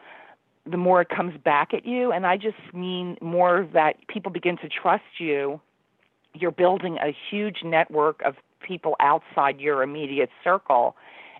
the 0.65 0.78
more 0.78 1.02
it 1.02 1.10
comes 1.10 1.38
back 1.43 1.73
at 1.73 1.86
you. 1.86 2.12
And 2.12 2.26
I 2.26 2.38
just 2.38 2.58
mean 2.73 3.17
more 3.21 3.67
that 3.73 4.08
people 4.08 4.32
begin 4.32 4.58
to 4.58 4.69
trust 4.69 5.04
you. 5.19 5.60
You're 6.34 6.52
building 6.52 6.97
a 6.97 7.15
huge 7.30 7.63
network 7.63 8.21
of 8.23 8.36
people 8.62 8.95
outside 8.99 9.60
your 9.60 9.84
immediate 9.84 10.30
circle. 10.43 10.95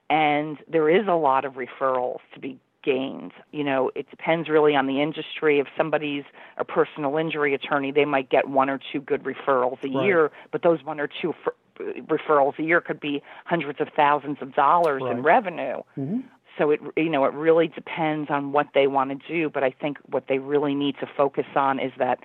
And 0.10 0.58
there 0.68 0.90
is 0.90 1.08
a 1.08 1.16
lot 1.16 1.46
of 1.46 1.54
referrals 1.54 2.20
to 2.34 2.40
be 2.40 2.60
gained. 2.84 3.32
You 3.52 3.64
know, 3.64 3.92
it 3.96 4.10
depends 4.10 4.50
really 4.50 4.76
on 4.76 4.88
the 4.88 5.02
industry. 5.02 5.60
If 5.60 5.68
somebody's 5.78 6.26
a 6.58 6.66
personal 6.66 7.18
injury 7.18 7.54
attorney, 7.54 7.92
they 7.92 8.06
might 8.06 8.30
get 8.30 8.50
one 8.50 8.70
or 8.70 8.80
two 8.92 9.00
good 9.00 9.24
referrals 9.24 9.82
a 9.84 9.88
right. 9.88 10.06
year, 10.06 10.32
but 10.52 10.64
those 10.64 10.84
one 10.84 11.00
or 11.00 11.08
two 11.08 11.34
referrals 11.80 12.60
a 12.60 12.64
year 12.64 12.82
could 12.82 13.00
be 13.00 13.24
hundreds 13.46 13.80
of 13.80 13.88
thousands 13.96 14.38
of 14.42 14.54
dollars 14.54 15.02
right. 15.02 15.16
in 15.16 15.24
revenue. 15.24 15.82
Mm-hmm 15.98 16.20
so 16.58 16.72
it 16.72 16.80
you 16.96 17.10
know 17.10 17.26
it 17.26 17.34
really 17.34 17.68
depends 17.68 18.30
on 18.30 18.52
what 18.52 18.68
they 18.74 18.88
want 18.88 19.10
to 19.10 19.28
do 19.28 19.50
but 19.50 19.64
i 19.64 19.70
think 19.70 19.98
what 20.10 20.28
they 20.28 20.40
really 20.40 20.76
need 20.76 20.96
to 21.00 21.08
focus 21.18 21.46
on 21.56 21.80
is 21.80 21.92
that 21.98 22.20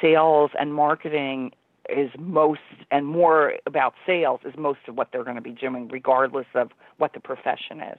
sales 0.00 0.50
and 0.58 0.74
marketing 0.74 1.52
is 1.88 2.10
most 2.18 2.60
and 2.90 3.06
more 3.06 3.54
about 3.66 3.94
sales 4.06 4.40
is 4.44 4.54
most 4.56 4.80
of 4.86 4.96
what 4.96 5.08
they're 5.12 5.24
going 5.24 5.36
to 5.36 5.42
be 5.42 5.52
doing 5.52 5.88
regardless 5.88 6.46
of 6.54 6.70
what 6.98 7.12
the 7.14 7.20
profession 7.20 7.80
is. 7.80 7.98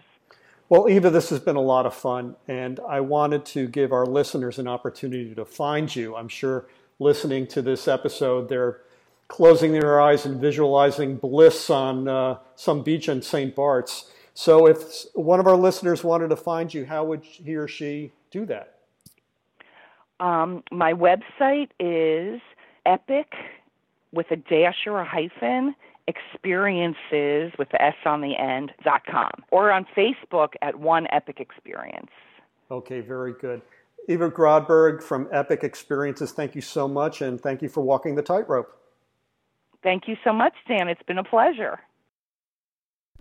Well 0.69 0.87
eva 0.89 1.09
this 1.09 1.29
has 1.29 1.39
been 1.39 1.55
a 1.55 1.61
lot 1.61 1.85
of 1.85 1.93
fun 1.93 2.35
and 2.47 2.79
i 2.87 2.99
wanted 2.99 3.45
to 3.47 3.67
give 3.67 3.91
our 3.91 4.05
listeners 4.05 4.59
an 4.59 4.67
opportunity 4.67 5.35
to 5.35 5.45
find 5.45 5.93
you. 5.93 6.15
I'm 6.15 6.29
sure 6.29 6.67
listening 6.99 7.47
to 7.47 7.61
this 7.61 7.87
episode 7.87 8.47
they're 8.49 8.81
closing 9.27 9.71
their 9.71 9.99
eyes 9.99 10.25
and 10.25 10.39
visualizing 10.41 11.15
bliss 11.15 11.69
on 11.69 12.07
uh, 12.07 12.37
some 12.55 12.83
beach 12.83 13.09
in 13.09 13.21
st 13.21 13.55
bart's 13.55 14.11
so 14.33 14.67
if 14.67 15.05
one 15.13 15.39
of 15.39 15.47
our 15.47 15.57
listeners 15.57 16.03
wanted 16.03 16.29
to 16.29 16.35
find 16.35 16.73
you, 16.73 16.85
how 16.85 17.03
would 17.05 17.23
he 17.23 17.55
or 17.55 17.67
she 17.67 18.11
do 18.31 18.45
that? 18.45 18.75
Um, 20.19 20.63
my 20.71 20.93
website 20.93 21.69
is 21.79 22.41
epic 22.85 23.33
with 24.11 24.29
a 24.31 24.35
dash 24.35 24.85
or 24.85 24.99
a 24.99 25.05
hyphen 25.05 25.75
experiences 26.07 27.53
with 27.57 27.69
the 27.69 27.81
S 27.81 27.95
on 28.05 28.21
the 28.21 28.35
end 28.37 28.71
dot 28.83 29.01
com 29.09 29.31
or 29.51 29.71
on 29.71 29.85
Facebook 29.95 30.49
at 30.61 30.75
One 30.75 31.07
Epic 31.11 31.39
Experience. 31.39 32.11
Okay, 32.69 33.01
very 33.01 33.33
good. 33.33 33.61
Eva 34.07 34.29
Grodberg 34.29 35.03
from 35.03 35.27
Epic 35.31 35.63
Experiences, 35.63 36.31
thank 36.31 36.55
you 36.55 36.61
so 36.61 36.87
much 36.87 37.21
and 37.21 37.39
thank 37.39 37.61
you 37.61 37.69
for 37.69 37.81
walking 37.81 38.15
the 38.15 38.21
tightrope. 38.21 38.75
Thank 39.83 40.07
you 40.07 40.15
so 40.23 40.33
much, 40.33 40.53
Dan. 40.67 40.87
It's 40.87 41.03
been 41.03 41.19
a 41.19 41.23
pleasure. 41.23 41.79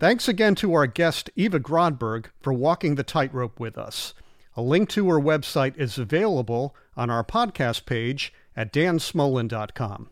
Thanks 0.01 0.27
again 0.27 0.55
to 0.55 0.73
our 0.73 0.87
guest, 0.87 1.29
Eva 1.35 1.59
Grodberg, 1.59 2.25
for 2.41 2.51
walking 2.51 2.95
the 2.95 3.03
tightrope 3.03 3.59
with 3.59 3.77
us. 3.77 4.15
A 4.57 4.61
link 4.63 4.89
to 4.89 5.07
her 5.11 5.19
website 5.19 5.77
is 5.77 5.99
available 5.99 6.75
on 6.97 7.11
our 7.11 7.23
podcast 7.23 7.85
page 7.85 8.33
at 8.55 8.73
dansmolin.com. 8.73 10.09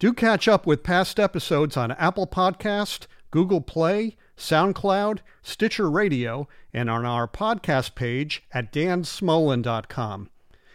Do 0.00 0.12
catch 0.12 0.48
up 0.48 0.66
with 0.66 0.82
past 0.82 1.20
episodes 1.20 1.76
on 1.76 1.92
Apple 1.92 2.26
Podcast, 2.26 3.06
Google 3.30 3.60
Play, 3.60 4.16
SoundCloud, 4.36 5.20
Stitcher 5.40 5.88
Radio, 5.88 6.48
and 6.74 6.90
on 6.90 7.06
our 7.06 7.28
podcast 7.28 7.94
page 7.94 8.42
at 8.50 8.72
dansmolin.com. 8.72 10.30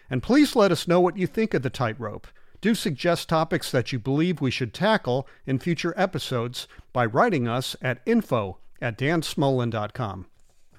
And 0.10 0.24
please 0.24 0.56
let 0.56 0.72
us 0.72 0.88
know 0.88 1.02
what 1.02 1.18
you 1.18 1.28
think 1.28 1.54
of 1.54 1.64
the 1.64 1.70
tightrope. 1.70 2.28
Do 2.66 2.74
suggest 2.74 3.30
topics 3.30 3.70
that 3.70 3.92
you 3.92 4.00
believe 4.00 4.42
we 4.42 4.50
should 4.50 4.74
tackle 4.74 5.28
in 5.46 5.60
future 5.60 5.94
episodes 5.96 6.68
by 6.94 7.06
writing 7.06 7.48
us 7.48 7.76
at 7.80 8.02
info 8.08 8.58
at 8.82 8.98
dansmolin.com. 8.98 10.26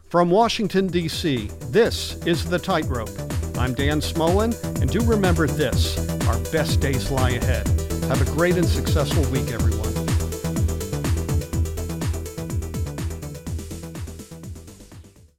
From 0.09 0.29
Washington, 0.29 0.88
D.C., 0.88 1.49
this 1.70 2.16
is 2.27 2.44
The 2.51 2.59
Tightrope. 2.59 3.11
I'm 3.57 3.72
Dan 3.72 4.01
Smolin, 4.01 4.53
and 4.83 4.90
do 4.90 4.99
remember 5.03 5.46
this 5.46 5.96
our 6.27 6.40
best 6.51 6.81
days 6.81 7.12
lie 7.12 7.31
ahead. 7.31 7.68
Have 8.09 8.20
a 8.20 8.33
great 8.33 8.57
and 8.57 8.66
successful 8.66 9.22
week, 9.31 9.53
everyone. 9.53 9.96